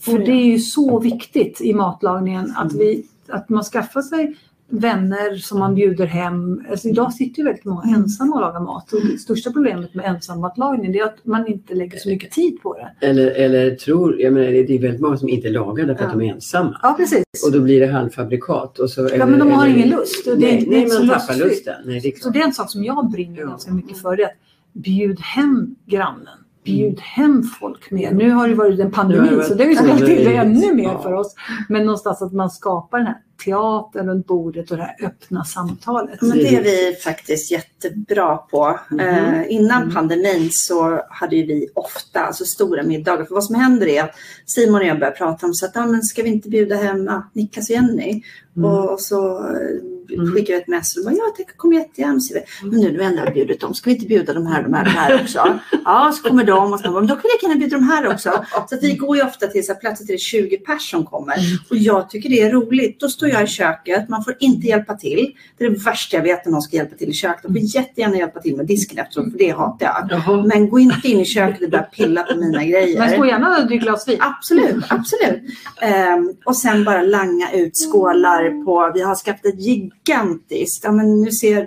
[0.01, 0.27] För Oh ja.
[0.27, 2.79] det är ju så viktigt i matlagningen att, Mm.
[2.87, 4.37] vi, att man skaffar sig
[4.71, 6.63] vänner som man bjuder hem.
[6.71, 10.05] Alltså idag sitter ju väldigt många ensamma och lagar mat och det största problemet med
[10.07, 13.07] ensammatlagning är att man inte lägger så mycket tid på det.
[13.07, 16.19] Eller, eller tror, jag menar, det är väldigt många som inte lagar därför att Ja.
[16.19, 16.79] de är ensamma.
[16.83, 17.25] Ja, precis.
[17.47, 18.79] Och då blir det halvfabrikat.
[18.79, 20.25] Och så, Ja, men de har ingen lust.
[20.25, 21.75] Det- nej, det är nej man tappar lusten.
[21.87, 23.47] Nej, det är Så det är en sak som jag brinner Ja.
[23.47, 24.17] ganska mycket för.
[24.17, 24.33] Det är att
[24.73, 26.39] bjud hem grannen.
[26.65, 28.13] Bjud hem folk mer.
[28.13, 30.75] Nu har det varit en pandemi det så det har ju ställt till det ännu
[30.75, 31.03] mer Ja.
[31.03, 31.35] för oss.
[31.69, 36.23] Men någonstans att man skapar den här teatern runt bordet och det här öppna samtalet.
[36.23, 37.51] Men det är vi faktiskt
[37.85, 38.81] jättebra på.
[38.91, 39.01] Mhm.
[39.01, 39.95] Eh, innan Mm.
[39.95, 43.25] pandemin så hade vi ofta alltså, stora middagar.
[43.25, 44.15] För vad som händer är att
[44.47, 47.09] Simon och jag börjar prata om så att, ah, men ska vi inte bjuda hem
[47.09, 48.23] ah, Niklas och Jenny?
[48.57, 48.71] Mm.
[48.71, 50.33] Och, så eh, Mm.
[50.35, 52.21] skickar vi ett mess och bara, ja, tack, kom jättegärna.
[52.63, 54.75] Men nu när vi ändå har bjudit dem, ska vi inte bjuda de här, de
[54.75, 55.59] här, de här också?
[55.85, 58.07] Ja, så kommer de och så, men då kan vi lika gärna bjuda de här
[58.13, 58.45] också.
[58.69, 61.07] Så att vi går ju ofta till så här, plötsligt är det 20 pers som
[61.07, 61.35] kommer.
[61.71, 63.01] Och jag tycker det är roligt.
[63.01, 65.35] Då står jag i köket, man får inte hjälpa till.
[65.59, 67.51] Det är det värsta jag vet när någon ska hjälpa till i köket.
[67.75, 70.09] Jättegärna hjälpa till med disken efteråt, för det hatar jag.
[70.11, 70.43] Jaha.
[70.47, 72.99] Men gå inte in i köket och börja pilla på mina grejer.
[72.99, 74.19] Men få gärna ett glas vin.
[74.21, 75.43] Absolut, absolut.
[75.83, 81.21] Ehm, och sen bara langa ut skålar på, vi har skaffat ett gigantiskt, ja men
[81.21, 81.67] nu ser,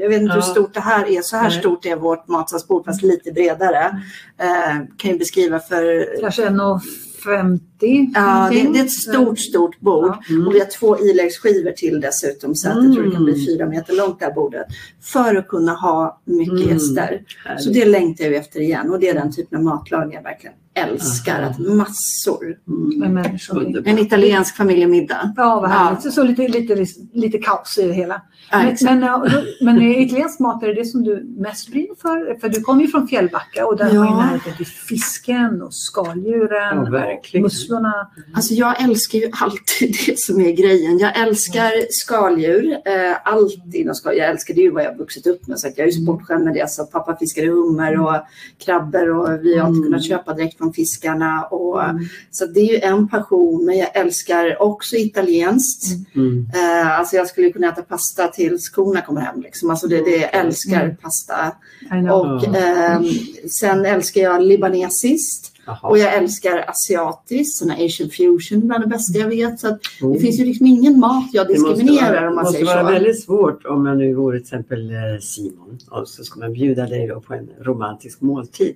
[0.00, 0.42] jag vet inte hur Ja.
[0.42, 1.58] stort det här är, så här Nej.
[1.60, 3.84] stort är vårt matsalsbord fast lite bredare.
[4.38, 7.60] Ehm, kan ju beskriva för, Kanske 1,50
[8.14, 10.04] ja det, det är ett stort, stort bord.
[10.06, 10.22] Ja.
[10.34, 10.46] Mm.
[10.46, 13.46] Och vi har två iläggsskivor till dessutom så att jag tror det kan bli Mm.
[13.46, 14.66] fyra meter långt det här bordet.
[15.02, 16.68] För att kunna ha mycket Mm.
[16.68, 17.22] gäster.
[17.44, 17.62] Härligt.
[17.64, 20.54] Så det längtar jag efter igen och det är den typen av matlagning jag verkligen
[20.74, 21.42] älskar.
[21.42, 22.56] Att massor.
[22.66, 23.86] Underbart.
[23.86, 25.32] En italiensk familjemiddag.
[25.36, 26.04] Ja, vad härligt.
[26.04, 26.10] Ja.
[26.10, 28.22] Så lite, lite, lite kaos i det hela.
[28.50, 29.20] Ja, Men, men,
[29.62, 32.40] men är italiensk mat, är det det som du mest brinner för?
[32.40, 34.00] För du kommer ju från Fjällbacka och där Ja.
[34.00, 36.48] har ju närheten till fisken och skaldjuren.
[36.50, 36.92] Ja, verkligen.
[36.92, 37.42] verkligen.
[37.70, 38.10] Musslorna.
[38.34, 40.98] Alltså jag älskar ju alltid det som är grejen.
[40.98, 42.72] Jag älskar skaldjur.
[42.72, 44.22] Eh, allt inom skaldjur.
[44.22, 45.58] Jag älskar det ju vad jag har vuxit upp med.
[45.60, 46.70] Så jag är ju sportskämd med det.
[46.70, 48.16] Så pappa fiskade hummer och
[48.64, 49.82] krabbor och vi har inte Mm.
[49.82, 51.42] kunnat köpa direkt från fiskarna.
[51.44, 52.02] Och, Mm.
[52.30, 53.64] Så det är ju en passion.
[53.64, 55.84] Men jag älskar också italienskt.
[56.14, 56.46] Mm.
[56.54, 59.40] Eh, alltså jag skulle kunna äta pasta tills skorna kommer hem.
[59.42, 59.70] Liksom.
[59.70, 60.96] Alltså det, det jag älskar Mm.
[60.96, 61.52] pasta.
[62.12, 63.04] Och ehm,
[63.50, 65.49] sen älskar jag libanesiskt.
[65.66, 65.88] Jaha.
[65.88, 69.60] Och jag älskar asiatiskt, såna asian fusion bland det bästa jag vet.
[69.60, 70.12] Så att Oh.
[70.12, 72.74] det finns ju liksom ingen mat jag Det måste diskriminerar vara, om man måste säger
[72.74, 72.92] vara så.
[72.92, 76.86] väldigt svårt om jag nu vore till exempel eh, Simon och så ska man bjuda
[76.86, 78.74] dig på en romantisk måltid.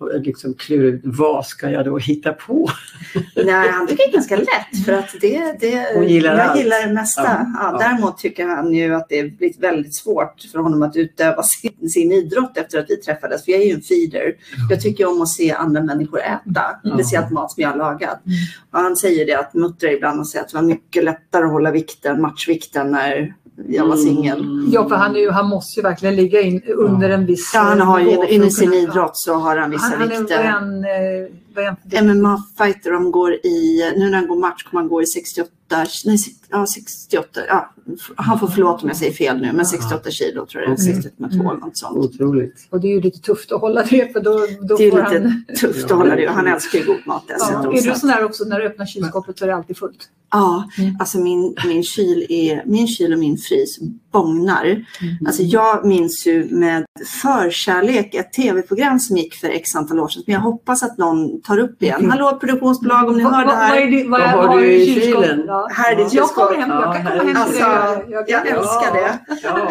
[0.00, 2.68] Och liksom klura ut vad ska jag då hitta på?
[3.36, 6.58] Nej, han tycker det är ganska lätt för att det, det Hon gillar jag allt.
[6.60, 7.22] gillar det mesta.
[7.22, 7.78] Ja, Ja, ja.
[7.78, 12.12] Däremot tycker han ju att det blivit väldigt svårt för honom att utöva sin, sin
[12.12, 13.44] idrott efter att vi träffades.
[13.44, 14.34] För jag är ju en feeder.
[14.70, 16.94] Jag tycker om att se andra människor äta, Ja.
[16.94, 18.26] speciellt mat som jag har lagat.
[18.26, 18.36] Mm.
[18.70, 21.50] Och han säger det att muttrar ibland och säger att det var mycket lättare att
[21.50, 23.34] hålla vikten, matchvikten när
[23.68, 24.40] jag var singel.
[24.40, 24.68] Mm.
[24.72, 27.60] Ja, för han, är ju, han måste ju verkligen ligga in under en viss Ja,
[27.60, 30.44] han har ju i sin idrott så har han vissa Han, han vikter.
[30.44, 30.90] han, eh,
[31.62, 35.02] är han för MMA-fighter, de går i, nu när han går match kommer han gå
[35.02, 35.50] i 68,
[36.04, 36.18] nej,
[36.50, 37.74] ja, 68, ja,
[38.16, 40.92] han får förlåta om jag säger fel nu, men 68 kilo tror jag det är,
[40.92, 41.02] Okej.
[41.02, 41.96] 62 eller något sånt.
[41.96, 42.66] Otroligt.
[42.70, 45.02] Och det är ju lite tufft att hålla det för då, då Det är lite
[45.02, 45.44] han...
[45.60, 45.84] tufft Ja.
[45.84, 47.34] att hålla det, han älskar ju god mat Ja.
[47.38, 47.74] dessutom.
[47.74, 50.08] Är så du sån där också när du öppnar kylskåpet så är det alltid fullt?
[50.32, 50.96] Ja, Mm.
[51.00, 53.78] alltså min, min, kyl är, min kyl och min frys
[54.12, 54.64] bångnar.
[54.64, 54.84] Mm.
[55.26, 56.84] Alltså jag minns ju med
[57.22, 61.40] förkärlek ett tv-program som gick för x antal år sedan, men jag hoppas att någon
[61.42, 61.98] tar upp det igen.
[61.98, 62.10] Mm.
[62.10, 63.76] Hallå produktionsbolag om ni hör det vad- vad här.
[63.80, 65.28] är det- vad Vad är- har du i kylskåpet?
[65.28, 65.44] kylen?
[65.46, 65.68] Ja.
[65.72, 67.58] Här är ditt Jag kommer hem, jag kan komma hem Alltså,
[68.10, 69.18] jag, kan- älskar det.
[69.42, 69.70] Ja.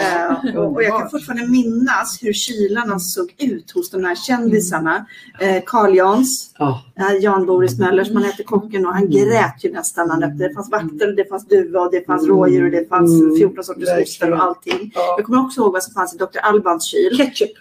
[0.50, 5.06] Eh, och, jag kan fortfarande minnas hur kylarna såg ut hos de här kändisarna.
[5.40, 6.84] Eh, Carl Jans, Ja.
[7.00, 9.12] eh, Jan Boris Möller som han hette kocken och han Mm.
[9.12, 10.20] grät ju nästan.
[10.38, 12.36] Det fanns vaktel, det fanns duva och det fanns Mm.
[12.36, 13.36] rådjur och det fanns Mm.
[13.38, 14.92] 14 sorters ostar och allting.
[14.96, 15.16] Ja.
[15.18, 16.40] Jag kommer också ihåg vad som fanns i Dr.
[16.44, 17.18] Albans kyl.
[17.18, 17.52] Ketchup.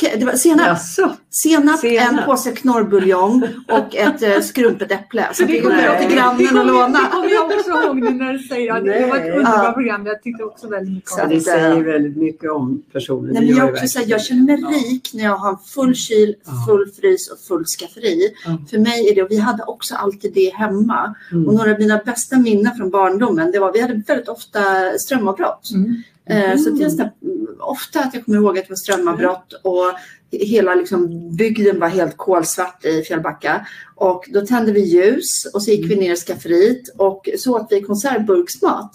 [0.00, 1.12] Det var senap, Jaså?
[1.30, 2.12] senap, Senap.
[2.12, 5.26] en påse knorrbuljong och ett eh, skrumpet äpple.
[5.32, 6.98] Så Det kommer jag till grannen och låna.
[7.00, 8.98] Det kommer jag också ihåg nu när du säger det.
[9.00, 9.72] Det var ett underbart Ja.
[9.72, 10.06] program.
[10.06, 11.34] Jag tyckte också väldigt mycket Så om det.
[11.34, 13.30] det säger väldigt mycket om personen.
[13.34, 16.52] Nej, men jag, också verkligen jag känner mig rik när jag har full kyl, Ja.
[16.68, 18.28] full frys och full skafferi.
[18.46, 18.58] Ja.
[18.70, 21.14] För mig är det, och vi hade också alltid det hemma.
[21.32, 21.48] Mm.
[21.48, 24.60] Och några av mina bästa minnen från barndomen, det var vi hade väldigt ofta
[24.98, 25.70] strömavbrott.
[25.74, 26.02] Mm.
[26.28, 27.10] Eh, Så det är
[27.60, 29.92] ofta att jag kommer ihåg att det var strömavbrott och
[30.30, 33.66] hela liksom, bygden var helt kolsvart i Fjällbacka.
[33.98, 37.66] Och då tände vi ljus och så gick vi ner i skafferiet och så åt
[37.70, 38.90] vi konservburksmat.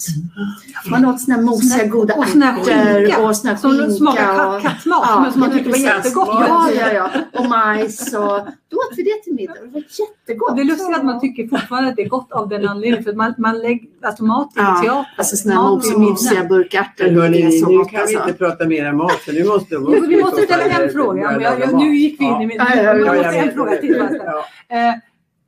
[0.92, 2.74] Man åt såna här mosiga goda och sån här skinka.
[2.74, 3.92] ärtor och sån Som skinka.
[3.92, 6.28] smakar katt, och- kattmat Ja, men som man tyckte var jättegott.
[6.32, 7.10] Ja, ja, ja.
[7.40, 9.54] Och majs och då åt vi det till middag.
[9.54, 10.56] Det var jättegott.
[10.56, 13.04] Det är lustigt att man tycker fortfarande att det är gott av den anledningen.
[13.04, 15.06] För att man, man lägger alltså mat i Ja, teater.
[15.18, 16.48] Alltså såna här mat i mos- mosiga minnen.
[16.48, 17.06] burkärtor.
[17.06, 18.18] Hörni, nu kan vi alltså.
[18.28, 19.76] inte prata mera mat för nu måste
[20.08, 21.68] vi måste ställa en fråga.
[21.74, 22.58] Nu gick vi in i min...
[22.58, 24.04] Ja, ja, ja, jag ja, måste jag en fråga till.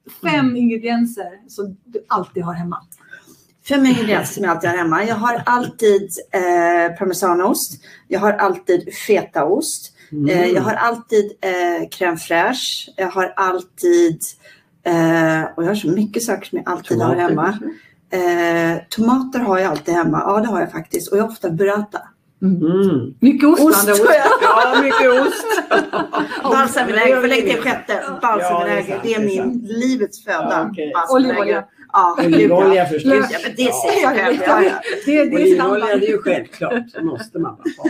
[0.07, 2.77] Eh, fem ingredienser som du alltid har hemma.
[3.69, 5.03] Fem ingredienser som jag alltid har hemma.
[5.05, 7.83] Jag har alltid eh, parmesanost.
[8.07, 9.89] Jag har alltid fetaost.
[9.89, 10.55] Eh, Mm.
[10.55, 12.89] jag har alltid eh, crème fraîche.
[12.97, 14.19] Jag har alltid,
[14.83, 17.57] eh, och jag har så mycket saker som jag alltid har Tomater hemma.
[18.11, 18.73] kanske?
[18.73, 20.23] Eh, tomater har jag alltid hemma.
[20.25, 21.11] Ja, det har jag faktiskt.
[21.11, 22.01] Och jag har ofta burrata.
[22.43, 23.13] Mm.
[23.19, 23.97] Mycket ost, Ost jag.
[24.41, 25.45] Ja, mycket ost.
[26.43, 28.03] Balsamvinäger, förlägg till sjätte.
[28.07, 29.63] Ja, Balsamvinäger, det är sant, det är det är min sant.
[29.67, 30.71] livets föda.
[30.75, 31.07] Ja.
[31.15, 31.63] Olivolja.
[31.93, 33.13] Ja, Olivolja förstås.
[33.31, 34.37] Ja, men det säger jag själv.
[34.47, 34.71] Ja, ja.
[35.05, 36.93] Det, det är Olivolja det är ju självklart.
[36.93, 37.89] Det måste man ha.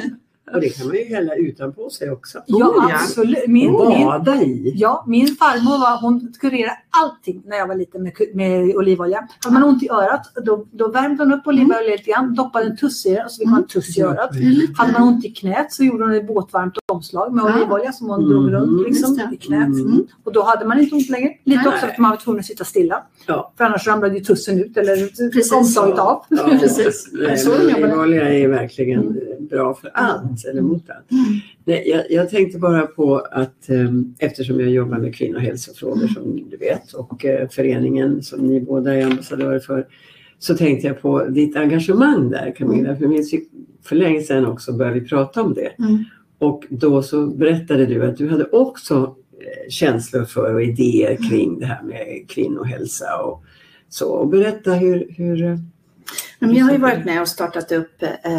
[0.54, 2.40] Och det kan man ju hälla utanpå sig också.
[2.46, 2.96] Ja, Oh, ja.
[2.96, 3.48] absolut.
[3.48, 4.74] Min, bada i.
[4.76, 9.28] ja, min farmor var, hon kurerade allting när jag var liten med, med olivolja.
[9.46, 12.78] Hade man ont i örat, då, då värmde hon upp olivolja lite grann, doppade en
[12.78, 14.30] tuss i den och så fick man en tuss i örat.
[14.78, 17.56] Hade man ont i knät så gjorde hon ett båtvarmt omslag med Ja.
[17.56, 19.68] olivolja som hon Mm, drog runt liksom, i knät.
[19.68, 20.08] Mm.
[20.24, 21.30] Och då hade man inte ont längre.
[21.44, 21.68] Lite Nej.
[21.68, 23.04] också för att man var tvungen att sitta stilla.
[23.28, 23.54] Ja.
[23.58, 24.96] För annars ramlade ju tussen ut eller
[25.32, 25.52] Precis.
[25.52, 26.26] omslaget av.
[26.30, 27.10] Ja, Precis.
[27.14, 27.38] Nej.
[27.66, 31.06] Olivolja är verkligen bra för allt, eller mot allt.
[31.66, 36.58] Nej, jag, jag tänkte bara på att eh, eftersom jag jobbar med kvinnohälsofrågor som du
[36.58, 39.88] vet och eh, föreningen som ni båda är ambassadörer för
[40.40, 42.96] så tänkte jag på ditt engagemang där Camilla.
[42.96, 43.34] För, jag minns
[43.84, 45.74] för länge sedan också började vi prata om det.
[45.80, 46.04] Mm.
[46.40, 51.60] Och då så berättade du att du hade också eh, känslor för och idéer kring
[51.60, 53.44] det här med kvinnohälsa och
[53.90, 54.10] så.
[54.10, 55.58] Och berätta hur, hur eh,
[56.48, 58.32] Men jag har ju varit med och startat upp eh,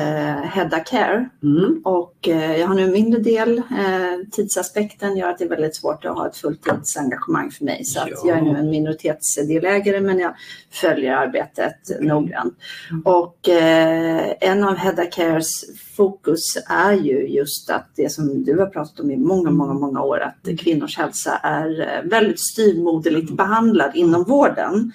[0.43, 1.81] Hedda Care Mm.
[1.85, 3.59] och eh, jag har nu en mindre del.
[3.59, 7.85] Eh, tidsaspekten gör att det är väldigt svårt att ha ett fulltidsengagemang för mig.
[7.85, 8.17] Så Ja.
[8.25, 10.35] jag är nu en minoritetsdelägare men jag
[10.73, 12.55] följer arbetet noggrant.
[12.90, 13.03] Mm.
[13.05, 15.64] Och eh, en av Hedda Cares
[15.97, 20.03] fokus är ju just att det som du har pratat om i många, många, många
[20.03, 24.93] år, att kvinnors hälsa är eh, väldigt styvmoderligt behandlad inom vården.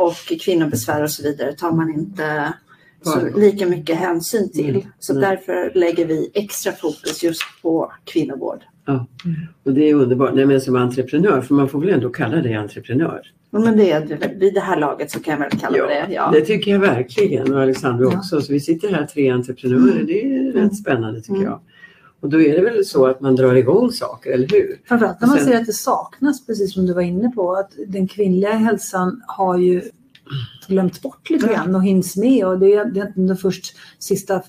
[0.00, 0.08] Mm.
[0.08, 2.52] Och kvinnobesvär och så vidare tar man inte
[3.02, 4.70] så lika mycket hänsyn till.
[4.70, 4.82] Mm.
[4.98, 5.20] Så Mm.
[5.30, 8.60] därför lägger vi extra fokus just på kvinnovård.
[9.64, 10.34] Och det är underbart.
[10.34, 13.20] Nej, men som entreprenör, för man får väl ändå kalla dig entreprenör?
[13.50, 16.30] Ja, Men det är, vid det här laget så kan jag väl kalla det ja.
[16.32, 17.54] det tycker jag verkligen.
[17.54, 18.18] Och Alexandra Ja.
[18.18, 18.40] också.
[18.40, 20.02] Så vi sitter här tre entreprenörer.
[20.06, 21.44] Det är rätt spännande tycker Mm.
[21.44, 21.60] jag.
[22.20, 24.80] Och då är det väl så att man drar igång saker, eller hur?
[24.84, 27.72] Framförallt när man Sen- ser att det saknas, precis som du var inne på, att
[27.86, 29.82] den kvinnliga hälsan har ju
[30.68, 32.46] glömts bort lite grann och hinns med.
[32.46, 34.42] Och det är det inte först sista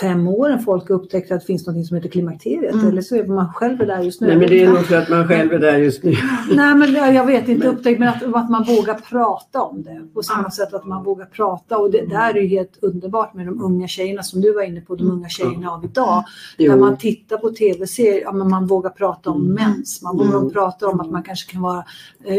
[0.00, 2.74] fem åren folk har upptäckt att det finns något som heter klimakteriet.
[2.74, 2.88] Mm.
[2.88, 4.26] Eller så är man själv är där just nu.
[4.26, 6.14] Nej, men det är nog för att man själv är där just nu.
[6.54, 10.00] Nej, men jag vet inte Men- upptäckt, men att, att man vågar prata om det.
[10.14, 11.78] På samma sätt att man vågar prata.
[11.78, 14.80] Och det där är ju helt underbart med de unga tjejerna som du var inne
[14.80, 16.24] på, de unga tjejerna av idag.
[16.58, 16.72] Jo.
[16.72, 19.52] När man tittar på tv-serier, ja, men man vågar prata om Mm.
[19.54, 20.02] mens.
[20.02, 20.50] Man vågar Mm.
[20.50, 21.84] prata om att man kanske kan vara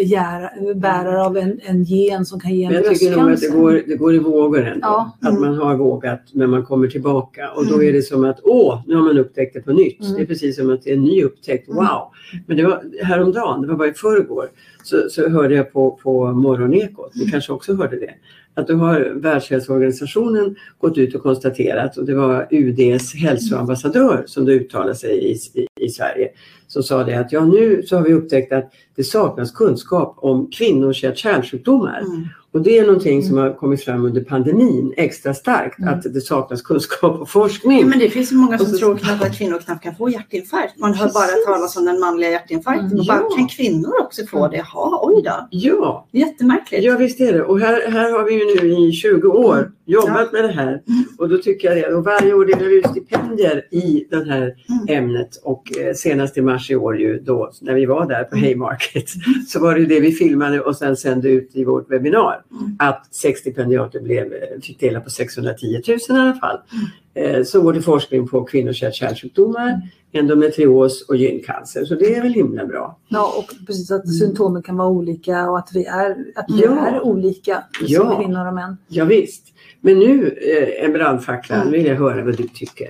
[0.03, 3.25] gär, bärare av en, en gen som kan ge en Men jag tycker nog att
[3.25, 3.59] det bröstcancer.
[3.61, 4.79] går, det går i vågor ändå.
[4.87, 5.11] Ja.
[5.21, 5.41] Att Mm.
[5.41, 7.40] man har vågat men man kommer tillbaka.
[7.49, 10.01] Och då är det som att åh, nu har man upptäckt det på nytt.
[10.01, 10.13] Mm.
[10.13, 11.67] Det är precis som att det är en ny upptäckt.
[11.67, 11.77] Mm.
[11.77, 12.07] Wow!
[12.47, 14.49] Men det var häromdagen, det var bara i förrgår,
[14.83, 18.13] så, så hörde jag på, på Morgonekot, ni kanske också hörde det,
[18.53, 24.51] att då har Världshälsoorganisationen gått ut och konstaterat och det var UDs hälsoambassadör som då
[24.51, 26.29] uttalade sig i, i, i Sverige
[26.71, 30.51] som sa det att ja nu så har vi upptäckt att det saknas kunskap om
[30.51, 31.99] kvinnors hjärt-kärlsjukdomar.
[31.99, 32.27] Mm.
[32.53, 35.93] Och det är någonting som har kommit fram under pandemin extra starkt, Mm.
[35.93, 37.87] att det saknas kunskap och Ja, forskning.
[37.89, 40.77] men det finns ju många som så- tror knappt att kvinnor knappt kan få hjärtinfarkt.
[40.79, 41.45] Man hör bara Precis.
[41.45, 42.85] talas om den manliga hjärtinfarkten.
[42.87, 42.99] Mm.
[42.99, 43.35] Och bara, Ja.
[43.35, 44.65] kan kvinnor också få det?
[44.73, 45.47] Ja, oj då.
[45.51, 46.83] Ja, Jättemärkligt.
[46.83, 47.43] ja visst är det.
[47.43, 49.71] Och här, här har vi ju nu i 20 år Mm.
[49.91, 50.81] Jobbat med det här.
[51.17, 51.95] Och då tycker jag det.
[51.95, 54.55] Och varje år delar vi ut stipendier i det här
[54.87, 55.03] Mm.
[55.03, 55.29] ämnet.
[55.43, 58.43] Och eh, senast i mars i år ju då, när vi var där på Mm.
[58.45, 59.05] Haymarket,
[59.47, 62.41] så var det det vi filmade och sen sände ut i vårt webbinar.
[62.51, 62.75] Mm.
[62.79, 66.57] Att 6 stipendiater blev, eh, fick dela på 610 000 i alla fall.
[67.15, 67.35] Mm.
[67.35, 71.85] Eh, som går till forskning på kvinnors hjärt-kärlsjukdomar, endometrios och gyncancer.
[71.85, 72.97] Så det är väl himla bra.
[73.07, 74.13] Ja, och precis att Mm.
[74.13, 76.87] symptomen kan vara olika och att vi är, att vi Ja.
[76.87, 77.99] är olika Ja.
[77.99, 78.77] som kvinnor och män.
[78.87, 79.43] Ja, visst.
[79.81, 81.71] Men nu eh, en brandfackla, Mm.
[81.71, 82.87] vill jag höra vad du tycker.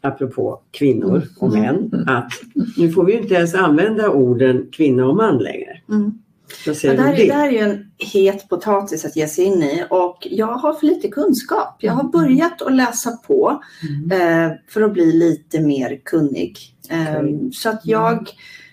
[0.00, 1.60] Apropå kvinnor och Mm.
[1.90, 2.04] män.
[2.08, 2.32] Att
[2.76, 5.80] nu får vi inte ens använda orden kvinna och man längre.
[5.88, 6.18] Mm.
[6.66, 7.32] Ja, det, här, det det?
[7.32, 10.86] här är ju en het potatis att ge sig in i och jag har för
[10.86, 11.76] lite kunskap.
[11.80, 13.62] Jag har börjat att läsa på
[14.08, 14.20] Mm.
[14.50, 16.58] eh, för att bli lite mer kunnig.
[16.90, 17.50] Eh, Okej.
[17.52, 18.28] Så att jag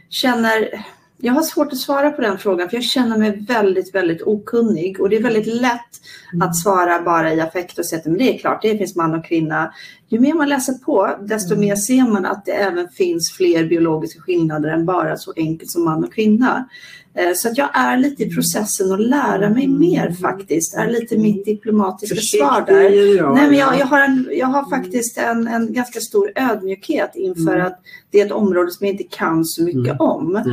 [0.10, 0.86] känner,
[1.26, 5.02] jag har svårt att svara på den frågan för jag känner mig väldigt, väldigt okunnig
[5.02, 5.82] och det är väldigt lätt
[6.34, 6.48] Mm.
[6.48, 9.14] att svara bara i affekt och säga att men det är klart, det finns man
[9.16, 9.74] och kvinna.
[10.10, 11.66] Ju mer man läser på, desto Mm.
[11.68, 15.86] mer ser man att det även finns fler biologiska skillnader än bara så enkelt som
[15.86, 16.70] man och kvinna.
[17.18, 19.80] Eh, Så att jag är lite i processen att lära mig Mm.
[19.80, 20.74] mer faktiskt.
[20.76, 22.90] Är lite mitt diplomatiska svar Försiktig där.
[22.90, 23.36] general.
[23.36, 27.54] Nej, men jag, jag, har en, jag har faktiskt en, en ganska stor ödmjukhet inför
[27.56, 27.68] Mm.
[27.68, 27.80] att
[28.12, 29.98] det är ett område som jag inte kan så mycket Mm.
[30.00, 30.44] om.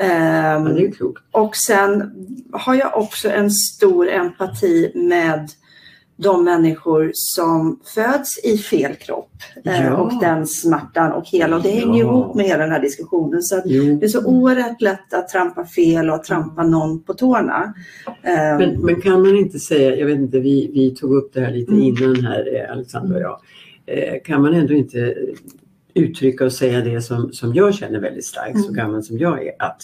[0.00, 1.22] Ehm, ja, det är klokt.
[1.30, 2.10] och sen
[2.52, 5.48] har jag också en stor empati med
[6.16, 9.30] de människor som föds i fel kropp
[9.64, 9.96] eh, Ja.
[9.96, 12.06] och den smärtan och hela och det hänger Ja.
[12.10, 13.42] ihop med hela den här diskussionen.
[13.42, 17.74] Så det är så oerhört lätt att trampa fel och att trampa någon på tårna.
[18.22, 21.40] Ehm, Men, men kan man inte säga, jag vet inte, vi, vi tog upp det
[21.40, 21.84] här lite Mm.
[21.84, 23.40] innan här, eh, Alexandra och jag.
[23.86, 25.14] Eh, Kan man ändå inte
[25.94, 28.74] uttrycka och säga det som, som jag känner väldigt starkt, så Mm.
[28.74, 29.82] gammal som jag är, att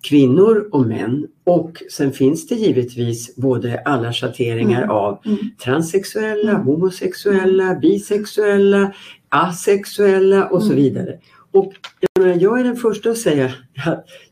[0.00, 4.90] kvinnor och män och sen finns det givetvis både alla schatteringar Mm.
[4.90, 5.38] av Mm.
[5.64, 6.62] transsexuella, Mm.
[6.62, 8.92] homosexuella, bisexuella,
[9.28, 10.76] asexuella och så Mm.
[10.84, 11.18] vidare.
[11.52, 13.52] Och jag, menar, jag är den första att säga att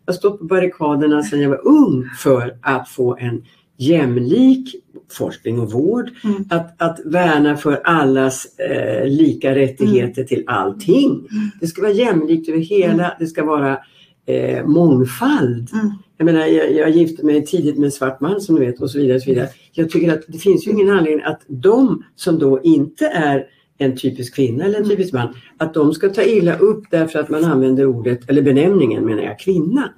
[0.06, 3.42] jag har stått på barrikaderna sedan jag var ung för att få en
[3.78, 4.74] jämlik
[5.12, 6.44] forskning och vård, Mm.
[6.50, 11.10] att, att värna för allas eh, lika rättigheter till allting.
[11.10, 11.50] Mm.
[11.60, 13.78] Det ska vara jämlikt över hela, det ska vara
[14.26, 15.70] eh, mångfald.
[15.72, 15.90] Mm.
[16.16, 18.90] Jag menar, jag, jag gifte mig tidigt med en svart man som du vet och
[18.90, 19.16] så vidare.
[19.16, 19.48] Och så vidare.
[19.72, 23.46] Jag tycker att det finns ju ingen anledning att de som då inte är
[23.78, 24.96] en typisk kvinna eller en Mm.
[24.96, 29.04] typisk man, att de ska ta illa upp därför att man använder ordet, eller benämningen
[29.04, 29.92] menar jag, kvinna.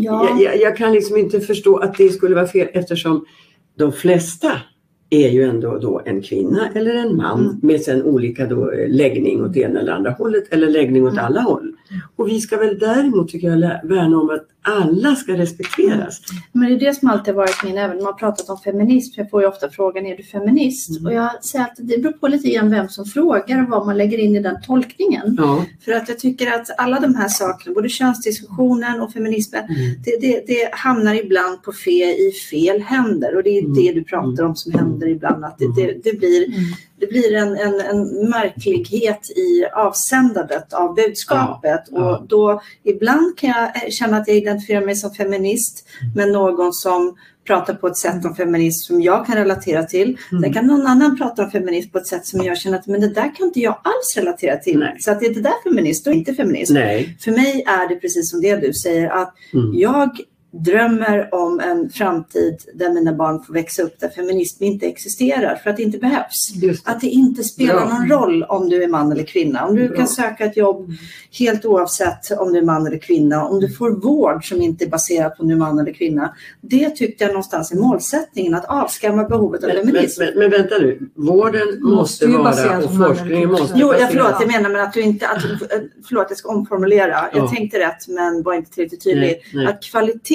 [0.00, 0.28] Ja.
[0.30, 3.24] Jag, jag, jag kan liksom inte förstå att det skulle vara fel eftersom
[3.78, 4.52] de flesta
[5.10, 7.60] är ju ändå då en kvinna eller en man Mm.
[7.62, 11.24] med sen olika då eh, läggning åt ena eller andra hållet eller läggning åt Mm.
[11.24, 11.72] alla håll.
[12.16, 16.20] Och vi ska väl däremot tycker jag värna om att alla ska respekteras.
[16.52, 19.14] Men det är det som alltid har varit min, även när man pratat om feminism,
[19.16, 20.90] jag får ju ofta frågan, är du feminist?
[20.90, 21.06] Mm.
[21.06, 23.98] Och jag säger att det beror på lite grann vem som frågar och vad man
[23.98, 25.36] lägger in i den tolkningen.
[25.38, 25.64] Ja.
[25.84, 30.02] För att jag tycker att alla de här sakerna, både könsdiskussionen och feminismen, Mm.
[30.04, 33.36] det, det, det hamnar ibland på fe, i fel händer.
[33.36, 33.74] Och det är Mm.
[33.74, 36.46] det du pratar om som händer ibland, att det, det, det blir,
[37.02, 41.80] det blir en, en, en märklighet i avsändandet av budskapet.
[41.90, 42.16] Ja, ja.
[42.18, 46.14] Och då ibland kan jag känna att jag identifierar mig som feminist Mm.
[46.16, 50.18] med någon som pratar på ett sätt om feminism som jag kan relatera till.
[50.32, 50.42] Mm.
[50.42, 53.00] Sen kan någon annan prata om feminism på ett sätt som jag känner att men
[53.00, 54.78] det där kan inte jag alls relatera till.
[54.78, 54.96] Nej.
[55.00, 56.72] Så att det är det där feminist och inte feminist.
[56.72, 57.16] Nej.
[57.20, 59.70] För mig är det precis som det du säger att Mm.
[59.74, 60.10] jag
[60.52, 65.70] drömmer om en framtid där mina barn får växa upp där feminism inte existerar för
[65.70, 66.52] att det inte behövs.
[66.60, 66.80] Det.
[66.84, 67.98] Att det inte spelar Bra.
[67.98, 69.66] någon roll om du är man eller kvinna.
[69.66, 69.96] Om du Bra.
[69.96, 70.90] kan söka ett jobb
[71.38, 73.44] helt oavsett om du är man eller kvinna.
[73.44, 76.34] Om du får vård som inte är baserad på om du är man eller kvinna.
[76.60, 80.22] Det tyckte jag någonstans är målsättningen, att avskamma behovet av Men, men, feminism.
[80.22, 84.52] men, men vänta nu, vården måste, Måste vara och forskningen måste Jo, jag förlåt, jag
[84.52, 85.42] menar men att du inte, att,
[86.08, 87.08] förlåt jag ska omformulera.
[87.10, 87.28] Ja.
[87.34, 89.42] Jag tänkte rätt men var inte tillräckligt tydlig.
[89.52, 89.66] Nej, nej.
[89.66, 89.82] Att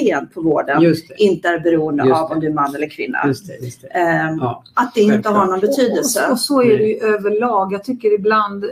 [0.08, 3.18] kvaliteten på vården inte är beroende av om du är man eller kvinna.
[3.26, 3.86] Just det, just det.
[3.88, 4.62] Ehm, Ja.
[4.74, 6.24] Att det inte har någon betydelse.
[6.26, 7.72] Och, och så är det ju överlag.
[7.72, 8.70] Jag tycker ibland, eh,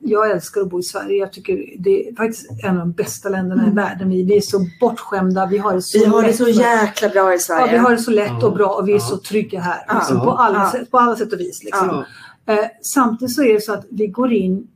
[0.00, 1.16] jag älskar att bo i Sverige.
[1.18, 3.76] Jag tycker det är faktiskt en av de bästa länderna i Mm.
[3.76, 4.08] världen.
[4.08, 5.46] Vi, vi är så bortskämda.
[5.46, 7.72] Vi har det så Vi har det så jäkla bra i Ja, Sverige.
[7.72, 8.46] vi har det så lätt Ja.
[8.46, 9.00] och bra och vi är Ja.
[9.00, 9.84] så trygga här.
[9.88, 9.94] Ja.
[9.94, 10.70] Liksom, på, alla Ja.
[10.72, 11.64] sätt, på alla sätt och vis.
[11.64, 12.04] Liksom.
[12.46, 12.52] Ja.
[12.54, 14.66] Eh, samtidigt så är det så att vi går in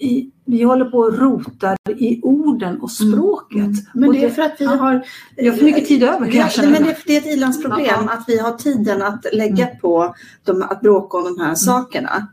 [0.00, 3.58] i, vi håller på och rotar i orden och språket.
[3.58, 3.74] Mm.
[3.94, 4.70] Men Och det är för att vi ja.
[4.70, 5.04] har...
[5.36, 6.70] Vi har för mycket tid över, Ja, känna.
[6.70, 7.96] men det, det är ett ilandsproblem Ja.
[7.96, 8.08] Mm.
[8.08, 12.26] att vi har tiden att lägga på de, att bråka om de här sakerna.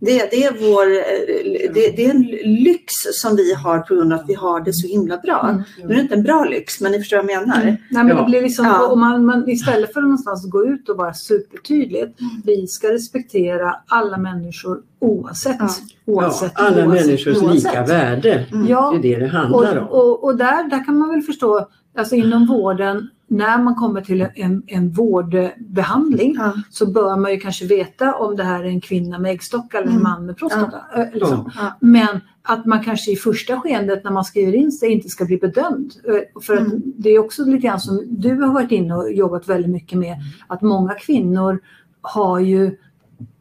[0.00, 2.22] Det, det, är vår, eh, det, det är en
[2.64, 5.48] lyx som vi har på grund av att vi har det så himla bra.
[5.50, 5.62] Mm.
[5.78, 7.64] Nu är det inte en bra lyx, men ni förstår vad jag menar.
[7.64, 8.14] Nej, men Ja.
[8.14, 8.86] det blir liksom, Ja.
[8.88, 12.20] och man, man, istället för att någonstans gå ut och vara supertydligt.
[12.20, 12.32] Mm.
[12.44, 15.56] Vi ska respektera alla människor oavsett.
[15.58, 15.68] Ja.
[16.06, 17.54] oavsett Ja, alla oavsett, människors oavsett.
[17.64, 18.46] lika värde.
[18.52, 18.66] Mm.
[18.66, 19.86] Ja, Det är det det och, handlar om.
[19.88, 21.68] och, och där, där kan man väl förstå,
[21.98, 26.52] alltså inom vården, när man kommer till en, en vårdbehandling Ja.
[26.70, 29.86] så bör man ju kanske veta om det här är en kvinna med äggstock eller
[29.86, 30.02] en Mm.
[30.02, 30.80] man med prostata.
[30.96, 31.50] eh, Liksom.
[31.56, 31.76] Ja.
[31.80, 35.36] Men att man kanske i första skedet när man skriver in sig inte ska bli
[35.36, 35.92] bedömd.
[36.04, 36.82] Eh, För att Mm.
[36.84, 40.16] det är också lite grann som du har varit inne och jobbat väldigt mycket med.
[40.46, 41.60] Att många kvinnor
[42.00, 42.76] har ju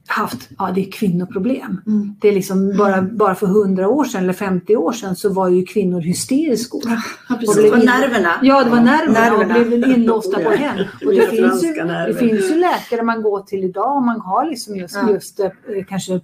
[0.08, 1.82] haft, ja det är kvinnoproblem.
[1.88, 2.16] Mm.
[2.22, 5.50] Det är liksom bara, bara för 100 år sedan eller 50 år sedan så var
[5.50, 6.82] ju kvinnor hysteriskor.
[6.86, 6.98] Ja,
[7.36, 7.72] Och precis.
[7.72, 8.32] Och in- nerverna.
[8.42, 9.60] Ja, det var nerverna, Nerverna.
[9.60, 10.78] och blev inlåsta på hem.
[11.06, 11.74] Och det, finns ju,
[12.08, 15.12] det finns ju läkare man går till idag om man har liksom just, Ja.
[15.14, 15.50] just eh,
[15.90, 16.20] kanske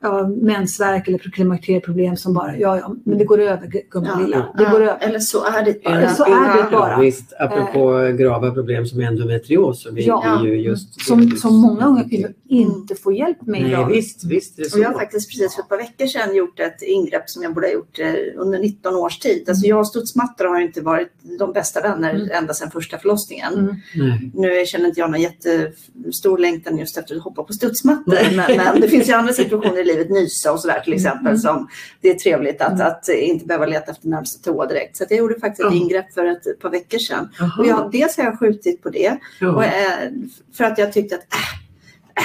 [0.00, 4.24] ja, mensvärk eller klimakterieproblem som bara, ja ja, men det går över gumman Ja.
[4.26, 4.54] lilla.
[4.58, 5.06] Det går Ja, över.
[5.08, 5.94] Eller så är det bara.
[5.98, 6.90] Eller så är det bara.
[6.92, 10.44] Ja, visst, apropå grava problem som endometrios så vill Ja.
[10.44, 11.00] ju just...
[11.06, 13.88] Som, som många unga kvinnor inte får hjälp med Nej, idag.
[13.88, 17.30] visst, visst Och jag har faktiskt precis för ett par veckor sedan gjort ett ingrepp
[17.30, 19.48] som jag borde ha gjort eh, under 19 års tid.
[19.48, 22.28] Alltså jag och studsmattor har inte varit de bästa vänner Mm.
[22.32, 23.54] ända sedan första förlossningen.
[23.94, 24.30] Mm.
[24.34, 28.14] Nu känner inte jag någon jättestor längtan just efter att hoppa på studsmattor.
[28.36, 31.38] Men, men det finns ju andra situationer livet, nysa och sådär till exempel, Mm.
[31.38, 31.68] som
[32.00, 32.86] det är trevligt att, Mm.
[32.86, 34.96] att inte behöva leta efter närmsta toa direkt.
[34.96, 37.28] Så att jag gjorde faktiskt ett ingrepp för ett par veckor sedan.
[37.58, 39.18] Och jag, dels har jag skjutit på det
[39.54, 40.10] och, eh,
[40.56, 41.38] för att jag tyckte att äh,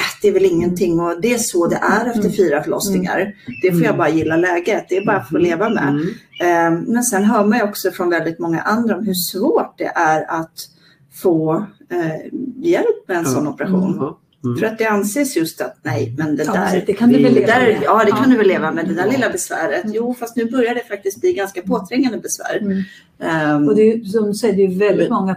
[0.22, 2.32] det är väl ingenting och det är så det är efter Mm.
[2.32, 3.34] fyra förlossningar.
[3.62, 3.98] Det får jag Mm.
[3.98, 5.88] bara gilla läget, det är bara att få leva med.
[5.88, 6.08] Mm.
[6.76, 9.92] Eh, Men sen hör man ju också från väldigt många andra om hur svårt det
[9.94, 10.68] är att
[11.14, 14.14] få eh, hjälp med en sån operation.
[14.44, 14.56] Mm.
[14.58, 17.32] För att det anses just att nej, men det Ja, där, det kan du väl
[17.34, 17.80] leva där med.
[17.84, 18.30] ja det kan Ja.
[18.30, 19.84] du väl leva med, det där lilla besväret.
[19.84, 19.96] Mm.
[19.96, 22.58] Jo, fast nu börjar det faktiskt bli ganska påträngande besvär.
[22.60, 22.82] Mm.
[23.20, 25.36] Ehm, Och det är, ju- som du säger, det är väldigt Men- många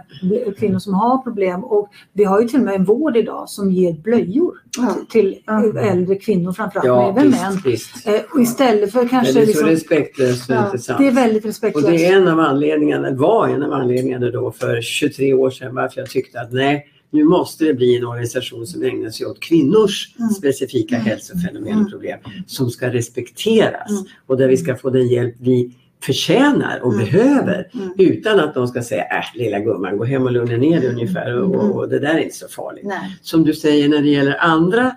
[0.58, 3.70] kvinnor som har problem och vi har ju till och med en vård idag som
[3.72, 4.96] ger blöjor Ja.
[5.10, 5.80] till Ja.
[5.80, 7.60] äldre kvinnor framförallt, Ja, men även män.
[7.64, 8.06] visst.
[8.08, 10.98] Eh, och istället för Men kanske det är så liksom, respektlöst och ja, inte sant.
[10.98, 11.86] det är väldigt Och respektlöst.
[11.88, 16.00] det är en av anledningarna, var en av anledningarna då för 23 år sedan varför
[16.00, 20.14] jag tyckte att nej, nu måste det bli en organisation som ägnar sig åt kvinnors
[20.18, 20.30] Mm.
[20.30, 21.06] specifika Mm.
[21.06, 21.84] hälsofenomen Mm.
[21.84, 24.04] och problem som ska respekteras Mm.
[24.26, 27.04] och där vi ska få den hjälp vi förtjänar och Mm.
[27.04, 27.92] behöver Mm.
[27.98, 31.34] utan att de ska säga äh lilla gumman gå hem och lugna ner dig ungefär
[31.42, 31.70] och, Mm.
[31.72, 32.84] och, det där är inte så farligt.
[32.84, 33.18] Nej.
[33.22, 34.96] Som du säger när det gäller andra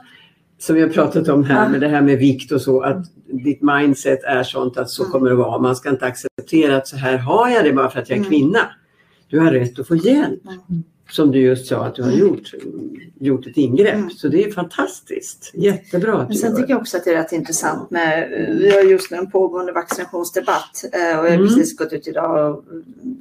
[0.60, 3.06] som vi har pratat om här med det här med vikt och så att
[3.44, 5.12] ditt mindset är sånt att så Mm.
[5.12, 5.60] kommer det vara.
[5.62, 8.20] Man ska inte acceptera att så här har jag det bara för att jag är
[8.20, 8.30] Mm.
[8.30, 8.60] kvinna.
[9.30, 10.42] Du har rätt att få hjälp.
[11.12, 12.52] Som du just sa att du har gjort,
[13.20, 13.94] gjort ett ingrepp.
[13.94, 14.10] Mm.
[14.10, 15.52] Så det är fantastiskt.
[15.54, 18.82] Jättebra att Men sen tycker jag också att det är rätt intressant med, vi har
[18.82, 21.48] just nu en pågående vaccinationsdebatt eh, och jag har Mm.
[21.48, 22.64] precis gått ut idag och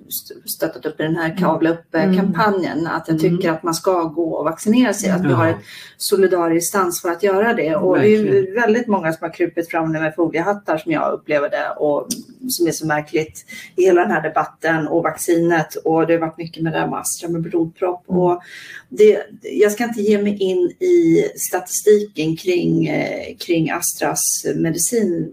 [0.09, 2.87] st- stöttat upp i den här Kavla upp-kampanjen.
[2.87, 3.55] Att jag tycker Mm.
[3.57, 5.57] att man ska gå och vaccinera sig, att vi har ett
[5.97, 7.77] solidariskt ansvar att göra det.
[7.77, 11.71] Och det är väldigt många som har krupit fram med foliehattar som jag upplever det
[11.79, 12.07] och
[12.49, 13.45] som är så märkligt
[13.77, 16.87] i hela den här debatten och vaccinet och det har varit mycket med det här
[16.89, 17.43] med Astra med
[17.81, 18.09] blodpropp.
[18.09, 18.21] Mm.
[18.21, 18.41] Och
[18.89, 25.33] det, jag ska inte ge mig in i statistiken kring, eh, kring Astras medicin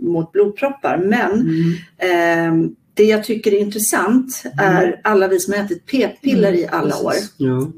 [0.00, 1.74] mot blodproppar men Mm.
[1.98, 6.98] ehm, det jag tycker är intressant är alla vi som har ätit p-piller i alla
[7.02, 7.72] år Ja.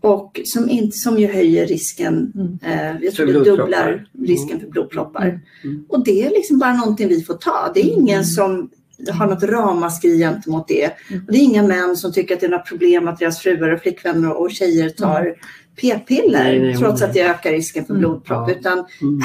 [0.00, 2.58] och som, inte, som ju höjer risken, Mm.
[2.96, 5.40] eh, jag tror det dubblar risken för blodproppar.
[5.64, 5.84] Mm.
[5.88, 7.70] Och det är liksom bara någonting vi får ta.
[7.74, 8.70] Det är ingen som
[9.12, 10.92] har något ramaskri gentemot det.
[11.10, 11.24] Mm.
[11.26, 13.70] Och det är inga män som tycker att det är något problem att deras fruar
[13.70, 15.34] och flickvänner och tjejer tar
[15.80, 17.08] p-piller Nej, nej, trots nej.
[17.08, 18.00] att det ökar risken för Mm.
[18.00, 18.50] blodpropp.
[18.50, 19.20] Utan Mm.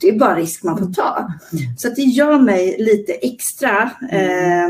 [0.00, 1.28] det är bara risk man får ta.
[1.76, 4.68] Så att det gör mig lite extra eh,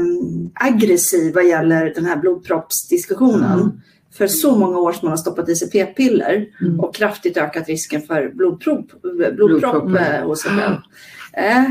[0.55, 3.61] aggressiv vad gäller den här blodproppsdiskussionen.
[3.61, 3.73] Mm.
[4.15, 6.81] För så många år som man har stoppat i sig p-piller Mm.
[6.81, 10.01] och kraftigt ökat risken för blodpropp, blodpropp Blodpropp.
[10.01, 10.77] eh, hos sig själv.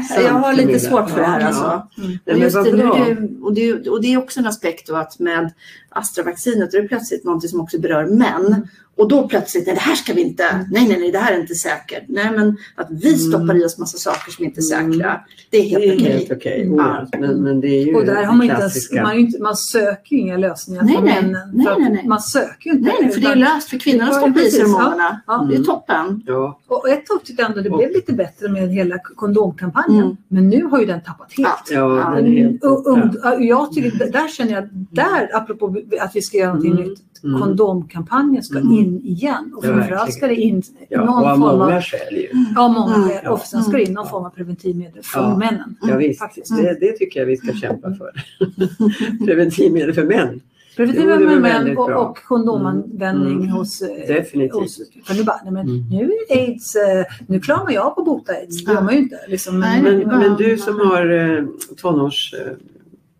[0.07, 1.64] Sant, jag har lite svårt för det här alltså.
[1.64, 1.89] ja.
[1.97, 2.20] Mm.
[2.26, 2.34] Det,
[2.74, 5.53] nu och, det, och det är också en aspekt då att med
[5.89, 8.68] Astra-vaccinet är det plötsligt något som också berör män.
[8.98, 9.04] Mm.
[9.04, 11.39] Och då plötsligt, nej det här ska vi inte, nej nej nej det här är
[11.39, 12.04] inte säkert.
[12.08, 14.94] Nej men att vi stoppar i oss massa saker som inte är Mm.
[14.94, 15.20] säkra,
[15.50, 16.12] det är helt Det är okej.
[16.18, 16.62] helt okej.
[16.64, 16.74] Mm.
[16.80, 17.20] Oh, ja.
[17.20, 19.02] men, men det är ju Och där har man, inte ens, klassiska.
[19.04, 21.22] man, är ju inte, man söker ju inga lösningar Nej, för nej.
[21.22, 21.50] männen.
[21.54, 22.08] Nej, för nej, nej.
[22.08, 22.88] Man söker ju inte.
[22.89, 24.66] Nej, nej för det är löst för kvinnorna Ja, stoppar i sig ja.
[24.68, 25.22] hormonerna.
[25.28, 25.34] Ja.
[25.50, 25.66] Det är Mm.
[25.66, 26.24] toppen.
[26.28, 30.04] Ja, Och ett tag tyckte jag ändå det blev lite bättre med hela kondomkampanjen.
[30.04, 30.18] Mm.
[30.28, 31.50] Men nu har ju den tappat helt.
[31.70, 31.76] Ja.
[31.76, 35.76] ja, Ja, den är helt Och, och, och jag tycker, där känner jag, där apropå
[36.00, 36.84] att vi ska göra någonting Mm.
[36.89, 37.41] nytt, Mm.
[37.41, 38.72] kondomkampanjen ska Mm.
[38.74, 39.53] in igen.
[39.57, 42.28] Och Ja, framförallt ska det in Ja, någon och av form av, många skäl ju.
[42.55, 43.09] ja, många Mm.
[43.09, 43.28] skäl.
[43.32, 45.38] Och sen ska det in någon form av preventivmedel för Ja.
[45.38, 45.76] männen.
[45.82, 46.19] Ja, visst.
[46.19, 46.57] Faktiskt.
[46.57, 48.11] Det, det tycker jag vi ska kämpa för.
[49.26, 50.41] Preventivmedel för män.
[50.76, 53.47] Preventivmedel var män och, och kondomanvändning Mm.
[53.49, 54.53] hos eh, Definitivt.
[54.53, 55.89] hos, för nu bara, nej men Mm.
[55.89, 58.65] nu är aids, eh, nu klarar man ju av på att bota aids.
[58.65, 59.15] Det gör man ju inte.
[59.28, 61.43] Liksom, Nej, men, Men, bara- men du som har eh,
[61.82, 62.34] tonårs...
[62.34, 62.51] Eh,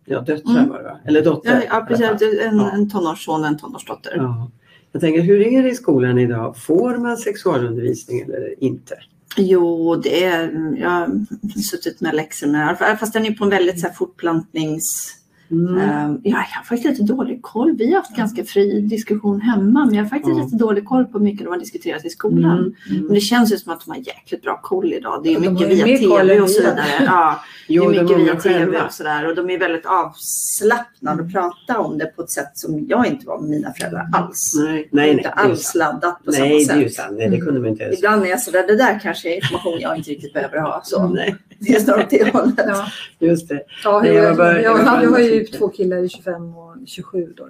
[0.04, 0.68] ja, döttrar Mm.
[0.68, 0.98] var det va?
[1.04, 1.54] Eller dotter?
[1.54, 2.06] Ja, ja precis.
[2.42, 2.70] En, Ja.
[2.70, 4.12] en tonårsson och en tonårsdotter.
[4.16, 4.50] Ja.
[4.92, 6.56] Jag tänker, hur är det i skolan idag?
[6.56, 8.94] Får man sexualundervisning eller inte?
[9.36, 13.80] Jo, det är, jag har suttit med läxor med, fast den är på en väldigt
[13.80, 15.14] så här, fortplantnings...
[15.52, 15.78] Mm.
[15.78, 17.76] Eh, jag har faktiskt lite dålig koll.
[17.76, 20.44] Vi har haft ganska fri diskussion hemma, men jag har faktiskt Ja.
[20.44, 22.58] lite dålig koll på hur mycket de har diskuterat i skolan.
[22.90, 23.04] Mm.
[23.04, 25.20] Men det känns ju som att de har jäkligt bra koll idag.
[25.24, 26.84] Det är de mycket ju via tv och så vidare.
[27.06, 28.84] Ja, det Jo, är de mycket unga via tv själva.
[28.86, 29.28] och sådär.
[29.28, 33.26] Och de är väldigt avslappnade och pratar om det på ett sätt som jag inte
[33.26, 34.54] var med mina föräldrar alls.
[34.64, 35.10] Nej, nej, nej.
[35.10, 36.82] inte det är ju alls laddat på Nej, samma det är sätt.
[36.84, 37.14] ju sant.
[37.18, 37.98] Nej, det kunde man inte ens.
[37.98, 40.80] Ibland är jag sådär, det där kanske är information jag inte riktigt behöver ha.
[40.84, 41.36] Så Nej,
[41.66, 42.54] det är snarare åt det hållet.
[42.66, 42.86] ja.
[43.18, 43.62] just det.
[43.84, 46.74] Ja, jag, jag var bara- jag, jag jag har ju två killar i 25 och
[46.86, 47.46] 27 då.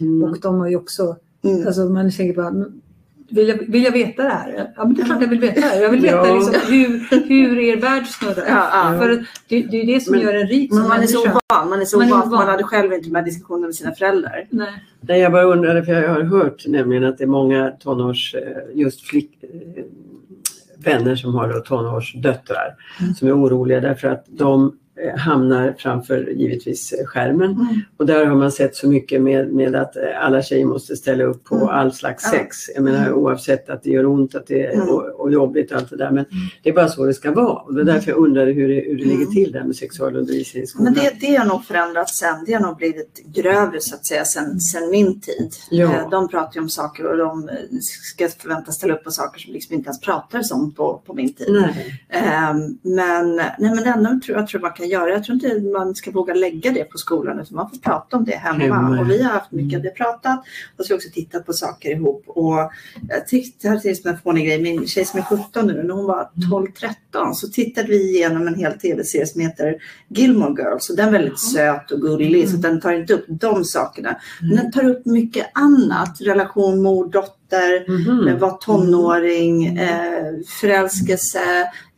[0.00, 0.22] Mm.
[0.30, 1.66] Och de har ju också, Mm.
[1.66, 2.80] alltså man tänker bara, "Men
[3.30, 4.72] vill jag, vill jag veta det här?
[4.76, 5.80] Ja men det är klart jag vill veta det här.
[5.82, 6.34] Jag vill veta Ja.
[6.34, 8.44] liksom hur, hur er värld snurrar.
[8.48, 8.98] Ja, ja.
[9.00, 11.06] För det, det är ju det som Men- gör en rik Men som man är
[11.06, 11.40] så människa.
[11.54, 12.30] van, man är så Man är van, van.
[12.30, 14.46] man hade själv inte med diskussioner med sina föräldrar.
[14.50, 14.68] Nej.
[15.00, 18.40] Nej, jag bara undrade för jag har hört nämligen att det är många tonårs, eh,
[18.74, 19.30] just flick,
[20.86, 23.14] vänner som har tonårsdöttrar Mm.
[23.14, 24.76] som är oroliga därför att de
[25.16, 27.50] hamnar framför givetvis eh, skärmen.
[27.50, 27.66] Mm.
[27.96, 31.24] Och där har man sett så mycket med, med att eh, alla tjejer måste ställa
[31.24, 31.68] upp på Mm.
[31.68, 32.56] all slags sex.
[32.74, 34.88] Jag menar oavsett att det gör ont att det är, Mm.
[34.88, 36.10] och, och jobbigt och allt det där.
[36.10, 36.24] Men
[36.62, 37.52] det är bara så det ska vara.
[37.52, 39.32] Och det är därför jag undrade hur det, hur det ligger Mm.
[39.34, 40.84] till där med sexualundervisning i skolan.
[40.84, 42.44] Men det, det har nog förändrats sen.
[42.46, 45.50] Det har nog blivit grövre så att säga sen, sen min tid.
[45.70, 45.84] Ja.
[45.94, 49.40] Eh, De pratar ju om saker och de eh, ska förväntas ställa upp på saker
[49.40, 51.46] som liksom inte ens pratades om på, på min tid.
[51.50, 52.00] Nej.
[52.08, 55.60] Ehm, men, nej, men det enda tror jag tror man kan göra, jag tror inte
[55.60, 58.58] man ska våga lägga det på skolan utan man får prata om det hemma.
[58.64, 59.00] Hemma.
[59.00, 60.44] Och vi har haft mycket av det pratat
[60.78, 62.22] och så har vi också tittat på saker ihop.
[62.26, 62.70] Och
[63.08, 65.94] jag tyckte, det här är en fånig grej, min tjej som är 17 nu, när
[65.94, 66.30] hon var
[67.14, 69.76] 12-13 så tittade vi igenom en hel tv-serie som heter
[70.08, 73.64] Gilmore Girls och den är väldigt söt och gullig så den tar inte upp de
[73.64, 74.16] sakerna.
[74.40, 78.28] Men den tar upp mycket annat, relation mor-dotter dotter, Mhm.
[78.28, 81.38] eh, var tonåring, eh, förälskelse,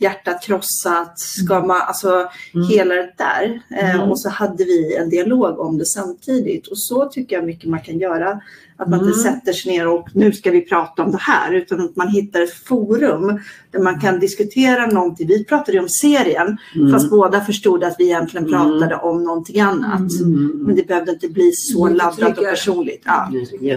[0.04, 2.68] hjärtat krossat, ska man, alltså Mm.
[2.68, 3.62] hela det där.
[3.80, 4.10] Eh, Mm.
[4.10, 7.80] och så hade vi en dialog om det samtidigt och så tycker jag mycket man
[7.80, 8.40] kan göra.
[8.76, 9.22] Att man inte Mm.
[9.34, 12.40] sätter sig ner och nu ska vi prata om det här utan att man hittar
[12.42, 13.40] ett forum
[13.70, 15.26] där man kan diskutera någonting.
[15.28, 16.92] Vi pratade ju om serien Mm.
[16.92, 18.60] fast båda förstod att vi egentligen Mm.
[18.60, 20.10] pratade om någonting annat.
[20.20, 20.52] Mm.
[20.66, 23.02] Men det behövde inte bli så laddat och personligt.
[23.04, 23.30] Ja.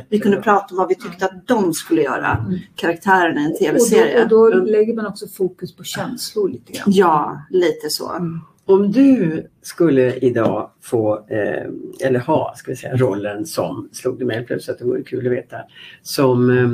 [0.09, 2.59] Vi kunde prata om vad vi tyckte att de skulle göra, Mm.
[2.75, 4.23] karaktärerna i en Och tv-serie.
[4.23, 5.83] och då lägger man också fokus på
[6.17, 6.85] känslor lite grann.
[6.87, 8.11] Ja, lite så.
[8.11, 8.39] Mm.
[8.65, 14.25] Om du skulle idag få, eh, eller ha, ska vi säga, rollen som, slog det
[14.25, 15.57] mig plötsligt att det vore kul att veta,
[16.01, 16.69] som, eh,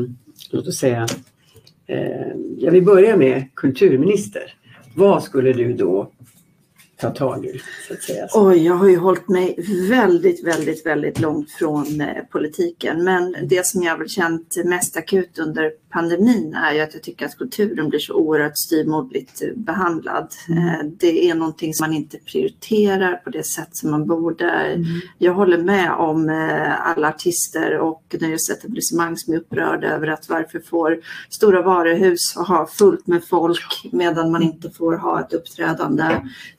[0.52, 1.08] låt oss säga,
[1.88, 2.28] eh,
[2.58, 4.54] jag vill börja med kulturminister.
[4.96, 6.12] Vad skulle du då
[6.98, 8.28] ta tag i, så att säga?
[8.34, 9.56] Oj, jag har ju hållit mig
[9.90, 13.04] väldigt, väldigt, väldigt långt från eh, politiken.
[13.04, 17.26] Men det som jag väl känt mest akut under pandemin är ju att jag tycker
[17.26, 20.28] att kulturen blir så oerhört styvmoderligt eh, behandlad.
[20.50, 24.50] Eh, det är någonting som man inte prioriterar på det sätt som man borde.
[24.50, 24.86] Mm.
[25.18, 30.60] Jag håller med om eh, alla artister och nöjesetablissemang som är upprörda över att varför
[30.60, 36.04] får stora varuhus ha fullt med folk medan man inte får ha ett uppträdande.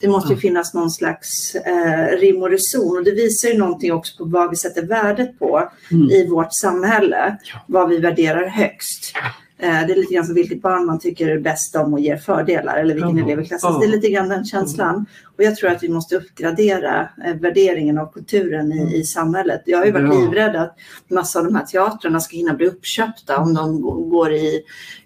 [0.01, 3.93] Det måste ju finnas någon slags eh, rim och reson och det visar ju någonting
[3.93, 6.11] också på vad vi sätter värdet på Mm.
[6.11, 7.37] i vårt samhälle.
[7.53, 7.61] Ja.
[7.67, 9.13] Vad vi värderar högst.
[9.59, 12.17] Eh, det är lite grann som vilket barn man tycker är bäst om och ger
[12.17, 13.25] fördelar eller vilken Ja.
[13.25, 13.69] elev i klassen.
[13.69, 13.75] Ja.
[13.75, 15.07] Så Det är lite grann den känslan.
[15.37, 19.63] Och jag tror att vi måste uppgradera eh, värderingen av kulturen i, i samhället.
[19.67, 20.19] Jag har ju varit Bra.
[20.21, 20.77] livrädd att
[21.11, 23.81] massa av de här teatrarna ska hinna bli uppköpta om de
[24.11, 24.61] går i,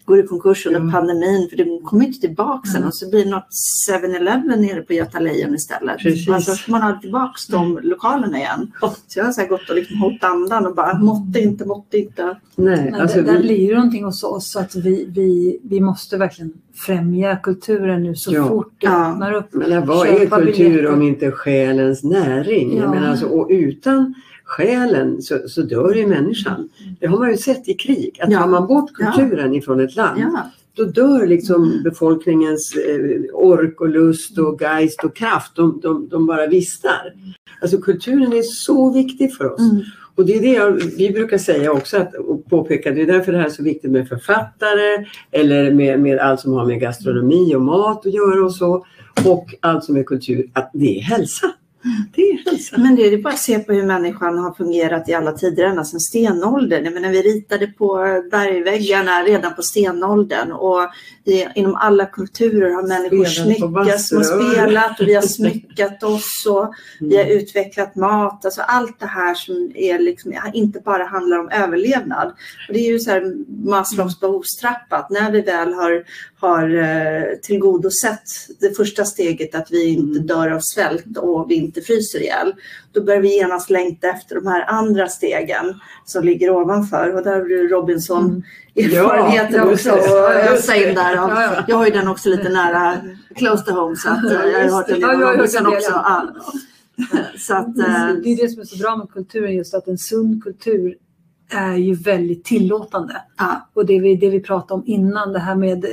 [0.04, 0.90] går i konkurs under Ja.
[0.92, 1.48] pandemin.
[1.50, 2.88] För det kommer inte tillbaka sen Mm.
[2.88, 3.48] och så blir det något
[3.88, 5.98] 7-Eleven nere på Göta Lejon istället.
[5.98, 6.28] Precis.
[6.28, 8.72] Alltså ska man ha tillbaka de lokalerna igen.
[9.06, 11.98] Så jag har så här gått och liksom hållit andan och bara måtte inte, måtte
[11.98, 12.38] inte.
[12.56, 16.16] Nej, alltså det, där vi, blir det någonting hos oss att vi, vi, vi måste
[16.16, 18.48] verkligen främja kulturen nu så Ja.
[18.48, 19.12] fort det Ja.
[19.12, 19.46] öppnar upp.
[19.52, 20.86] men vad är kultur biljetter.
[20.92, 22.76] om inte själens näring?
[22.76, 22.90] Jag Ja.
[22.90, 24.14] menar alltså, och utan
[24.44, 26.68] själen så, så dör ju människan.
[27.00, 28.18] Det har man ju sett i krig.
[28.22, 28.38] Att Ja.
[28.40, 29.12] tar man bort Ja.
[29.16, 30.50] kulturen ifrån ett land Ja.
[30.76, 35.56] då dör liksom befolkningens eh, ork och lust och geist och kraft.
[35.56, 37.12] De, de, de bara vistar.
[37.62, 39.70] Alltså kulturen är så viktig för oss.
[39.70, 39.82] Mm.
[40.18, 43.32] Och det är det jag, vi brukar säga också att, och påpeka, det är därför
[43.32, 47.54] det här är så viktigt med författare eller med, med allt som har med gastronomi
[47.54, 48.86] och mat att göra och så.
[49.26, 51.46] Och allt som är kultur, att det är hälsa.
[52.14, 52.78] Det är hälsa.
[52.78, 55.84] Men det är bara att se på hur människan har fungerat i alla tider, ända
[55.84, 56.84] sedan stenåldern.
[56.84, 57.96] Jag menar, vi ritade på
[58.30, 60.80] bergväggarna redan på stenåldern och
[61.24, 64.52] i, inom alla kulturer har människor smyckats, vassrör.
[64.52, 68.44] spelat och vi har smyckat oss och vi har utvecklat mat.
[68.44, 72.28] Alltså allt det här som är liksom, inte bara handlar om överlevnad.
[72.68, 73.34] Och det är ju så här
[73.68, 76.04] Maslows behovstrappa, att när vi väl har,
[76.40, 78.22] har eh, tillgodosett
[78.60, 80.26] det första steget att vi inte Mm.
[80.26, 82.54] dör av svält och vi inte fryser ihjäl,
[82.92, 87.14] då börjar vi genast längta efter de här andra stegen som ligger ovanför.
[87.14, 88.42] Och där har du Robinson Mm.
[88.92, 90.08] Ja, också att
[90.50, 91.24] ösa in där.
[91.24, 91.64] Och Ja, ja.
[91.68, 92.96] Jag har ju den också lite nära
[93.34, 95.64] close to home så att eh, jag har hört en del Ja, jag hört Robinson
[95.64, 95.92] del, också.
[97.54, 100.44] att, eh, Det är det som är så bra med kulturen, just att en sund
[100.44, 100.94] kultur
[101.50, 103.16] är ju väldigt tillåtande.
[103.38, 103.68] ja.
[103.74, 105.84] Och det vi, det vi pratade om innan, det här med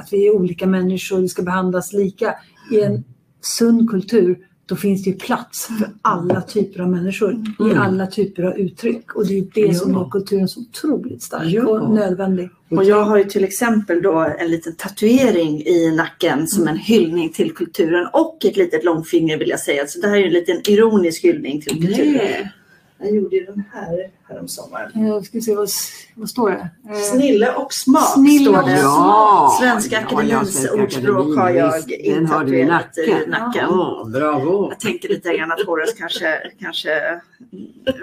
[0.00, 2.34] att vi är olika människor, vi ska behandlas lika.
[2.72, 3.04] I en
[3.40, 7.78] sund kultur, då finns det ju plats för alla typer av människor i Mm.
[7.78, 9.14] alla typer av uttryck.
[9.16, 11.66] Och det är det som gör kulturen så otroligt stark Ja.
[11.66, 12.50] och nödvändig.
[12.70, 17.32] Och jag har ju till exempel då en liten tatuering i nacken som en hyllning
[17.32, 19.86] till kulturen och ett litet långfinger vill jag säga.
[19.86, 22.12] Så det här är en liten ironisk hyllning till kulturen.
[22.14, 22.52] Nej.
[22.98, 25.06] Jag gjorde ju den här häromsommaren.
[25.06, 25.68] Jag ska se vad,
[26.14, 26.68] vad står det?
[26.90, 28.78] Eh, Snille och smak Snille står det.
[28.80, 33.68] Ja, Svenska ja, ja, Akademins Svenska ordspråk har jag i intatuerat i nacken.
[33.70, 34.68] Ja, bravo.
[34.70, 36.90] Jag tänker lite grann att Horace kanske, kanske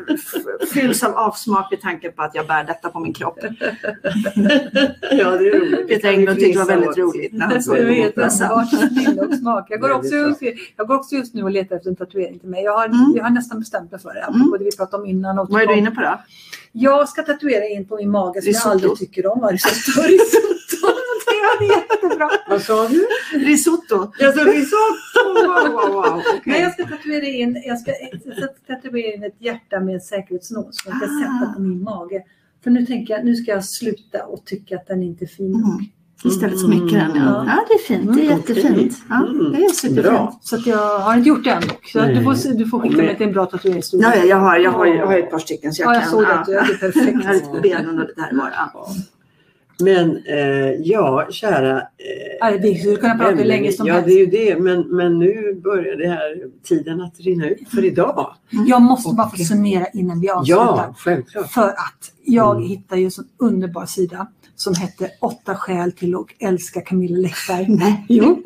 [0.10, 3.40] f- fylls av avsmak vid tanken på att jag bär detta på min kropp.
[5.12, 5.88] Ja, det är roligt.
[5.88, 9.66] Peter Englund tyckte det var väldigt roligt när han såg Jag det.
[9.70, 10.42] Jag går, också just,
[10.78, 12.64] jag går också just nu och letar efter en tatuering till mig.
[12.64, 13.14] Jag har, Mm.
[13.16, 15.40] jag har nästan bestämt mig för det, det vi pratade om innan.
[15.40, 16.15] Och Vad är du inne på då?
[16.72, 18.68] Jag ska tatuera in på min mage som Risotto.
[18.68, 19.48] jag aldrig tycker om.
[19.50, 20.02] Risotto.
[20.08, 20.88] Risotto.
[21.60, 22.30] Det är jättebra.
[22.50, 23.08] Vad sa du?
[23.34, 24.12] Risotto.
[24.20, 25.48] Jag sa risotto!
[25.48, 26.16] Wow, wow, wow.
[26.26, 26.62] Nej, Okej.
[26.62, 30.92] jag ska tatuera in, jag ska, jag ska tatuera in ett hjärta med säkerhetsnås som
[30.92, 31.40] jag ska Ah.
[31.40, 32.24] sätta på min mage.
[32.64, 35.52] För nu tänker jag, nu ska jag sluta och tycka att den inte är fin
[35.52, 35.62] nog.
[35.74, 35.86] Mm.
[36.24, 37.12] Istället smickra den.
[37.16, 37.24] Ja.
[37.26, 37.44] Ja.
[37.48, 38.14] ja, det är fint.
[38.14, 38.98] Det är Mm, jättefint.
[39.10, 39.52] Ja, Mm.
[39.52, 40.06] det är superfint.
[40.08, 40.40] Bra.
[40.42, 41.86] Så att jag har inte gjort det än dock.
[41.86, 44.08] Så du, får, du får skicka mig till en bra tatueringsstudio.
[44.08, 46.02] Ja, ja, jag har, jag har, jag har ett par stycken så jag Ja, jag
[46.04, 46.12] kan.
[46.12, 46.28] såg det.
[46.28, 46.44] ja.
[46.48, 47.18] Du är det perfekt.
[47.24, 48.52] Jag har lite på benen och lite här var.
[48.74, 48.88] Ja.
[49.80, 51.78] Men eh, ja, kära...
[51.80, 51.86] Eh,
[52.40, 54.08] Ja, vi skulle kunna prata hur länge som ja, helst.
[54.08, 54.60] det är ju det.
[54.60, 58.34] Men, men nu börjar det här tiden att rinna ut för idag.
[58.50, 60.62] Jag måste bara få summera innan vi avslutar.
[60.62, 61.52] Ja, självklart.
[61.52, 62.68] För att jag Mm.
[62.68, 67.66] hittade ju en sån underbar sida som hette Åtta skäl till att älska Camilla Läckberg.
[67.70, 68.06] Nej.
[68.10, 68.42] Jo,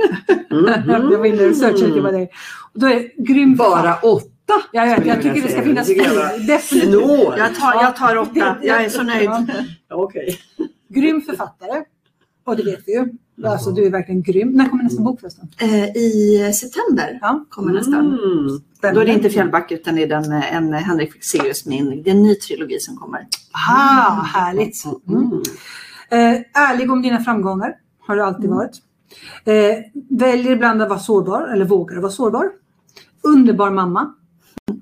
[0.52, 0.90] Mhm.
[0.90, 2.28] jag var inne och researchade det var det.
[2.74, 4.54] Och då är grym Bara åtta?
[4.72, 6.48] Ja, jag, jag tycker det ska finnas fler.
[6.48, 7.38] Definitivt.
[7.38, 8.58] Jag tar, jag tar åtta.
[8.62, 9.30] Jag är så nöjd.
[9.90, 10.12] Ja.
[10.90, 11.84] Grym författare.
[12.46, 13.08] Och det vet vi ju.
[13.48, 14.50] Alltså du är verkligen grym.
[14.52, 15.48] När kommer nästa bok förresten?
[15.62, 17.46] Eh, I september Ja.
[17.50, 18.00] kommer nästan.
[18.00, 18.60] Mm.
[18.96, 22.04] Då är det inte Fjällback utan det är den, eh, en Henrik Fexeus min.
[22.04, 23.28] Det är en ny trilogi som kommer.
[23.70, 24.84] Ah, härligt.
[25.08, 25.42] Mm.
[26.10, 26.36] Mm.
[26.36, 27.74] Eh, ärlig om dina framgångar
[28.08, 28.72] har du alltid varit.
[29.46, 29.54] Eh,
[30.10, 32.50] väljer ibland att vara sårbar eller vågar vara sårbar.
[33.22, 34.14] Underbar mamma.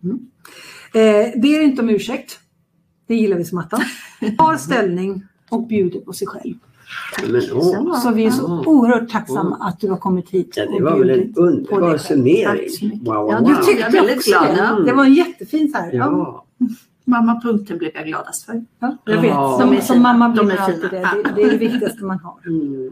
[0.03, 0.19] Mm.
[0.93, 2.39] Eh, ber inte om ursäkt.
[3.07, 3.81] Det gillar vi som attan.
[4.37, 6.53] Har ställning och bjuder på sig själv.
[7.27, 7.99] Men, åh.
[7.99, 11.09] Så vi är så oerhört tacksamma att du har kommit hit Ja, det var väl
[11.09, 12.69] en underbar summering.
[12.81, 13.07] Mycket.
[13.07, 13.47] Wow, wow, Ja, wow.
[13.49, 14.57] du tyckte Jag också glad, det.
[14.57, 14.79] ja.
[14.85, 15.91] Det var en jättefin så här.
[15.93, 16.45] Ja.
[16.59, 16.67] Ja.
[17.07, 18.63] Mammapunkten blev jag gladast för.
[18.79, 19.57] Ja, jag Ja.
[19.59, 19.75] vet.
[19.77, 20.91] De Som, mamma blir De man är alltid fina.
[21.23, 21.29] det.
[21.29, 21.35] det.
[21.35, 22.39] Det är det viktigaste man har.
[22.47, 22.91] Mm.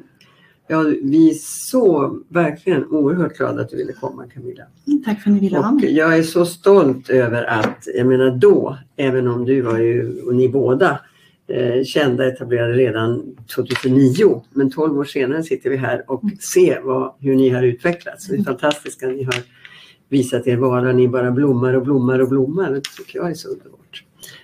[0.68, 4.63] Ja, vi är så verkligen oerhört glada att du ville komma Camilla.
[5.05, 5.95] Tack för att ni ville ha Och mig.
[5.97, 10.36] jag är så stolt över att, jag menar då, även om du var ju, och
[10.36, 10.99] ni båda,
[11.47, 14.43] eh, kända etablerade redan 2009.
[14.53, 16.22] Men 12 år senare sitter vi här och
[16.53, 18.28] ser vad, hur ni har utvecklats.
[18.28, 19.36] Det är fantastiskt att ni har
[20.10, 20.91] visat er vara.
[20.93, 22.72] Ni bara blommar och blommar och blommar.
[22.72, 24.03] Det tycker jag är så underbart.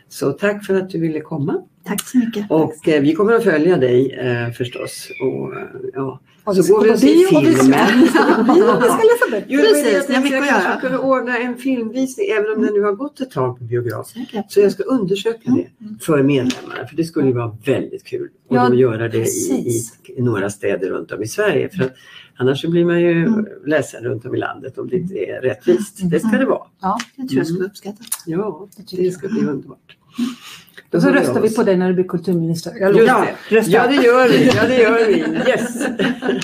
[0.09, 1.64] Så tack för att du ville komma.
[1.84, 2.45] Tack så mycket.
[2.51, 5.07] Och eh, vi kommer att följa dig eh, förstås.
[5.21, 6.19] Och, eh, ja.
[6.43, 8.01] Och Så går vi och ser filmen.
[8.01, 9.45] vi ska läsa böcker.
[9.47, 12.61] Jo, det det Precis, jag det jag att kanske kunde ordna en filmvisning även om
[12.61, 14.07] den nu har gått ett tag på biograf.
[14.07, 14.51] Säkert.
[14.51, 15.67] Så jag ska undersöka det
[16.05, 19.82] för medlemmarna för det skulle ju vara väldigt kul att Ja, göra det i,
[20.17, 21.69] i, några städer runt om i Sverige.
[21.69, 21.93] För att
[22.36, 23.45] annars blir man ju Mm.
[23.65, 25.99] ledsen runt om i landet om det inte är rättvist.
[26.03, 26.63] Det ska det vara.
[26.82, 28.03] Ja, Jag tror jag skulle uppskatta.
[28.25, 29.97] Ja, tycker det ska bli underbart.
[30.92, 32.74] Då så röstar vi på dig när du blir kulturminister.
[32.80, 33.36] Jag Just lovar.
[33.50, 33.68] det.
[33.68, 34.46] Ja, det gör vi.
[34.48, 35.14] Ja, det gör vi.
[35.50, 35.88] Yes!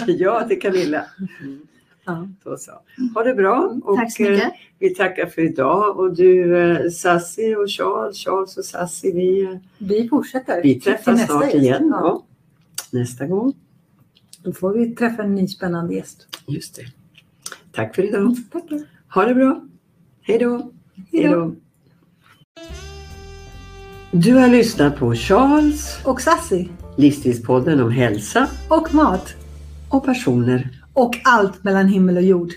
[0.19, 1.05] Ja, till Camilla.
[1.41, 1.59] Mm.
[2.05, 2.27] Ja.
[2.43, 2.71] Så, så.
[3.13, 3.75] Ha det bra.
[3.83, 4.53] Och, Tack så eh, mycket.
[4.79, 9.49] Vi tackar för idag och du eh, Sassi och Charles, Charles och Sassi, vi, eh,
[9.77, 10.63] Vi fortsätter.
[10.63, 11.87] vi träffas nästa snart igen.
[11.91, 11.99] Ja.
[12.01, 12.25] Ja.
[12.99, 13.53] Nästa gång.
[14.43, 16.27] Då får vi träffa en ny spännande gäst.
[16.47, 16.83] Just det.
[17.71, 18.35] Tack för idag.
[18.51, 18.81] Tackar.
[19.13, 19.61] Ha det bra.
[20.21, 20.71] Hej då.
[21.11, 21.55] Hej då.
[24.11, 26.69] Du har lyssnat på Charles, Och Sassi.
[26.95, 29.33] livsstilspodden om hälsa Och mat.
[29.89, 30.69] och personer.
[30.93, 32.51] Och allt mellan himmel och jord.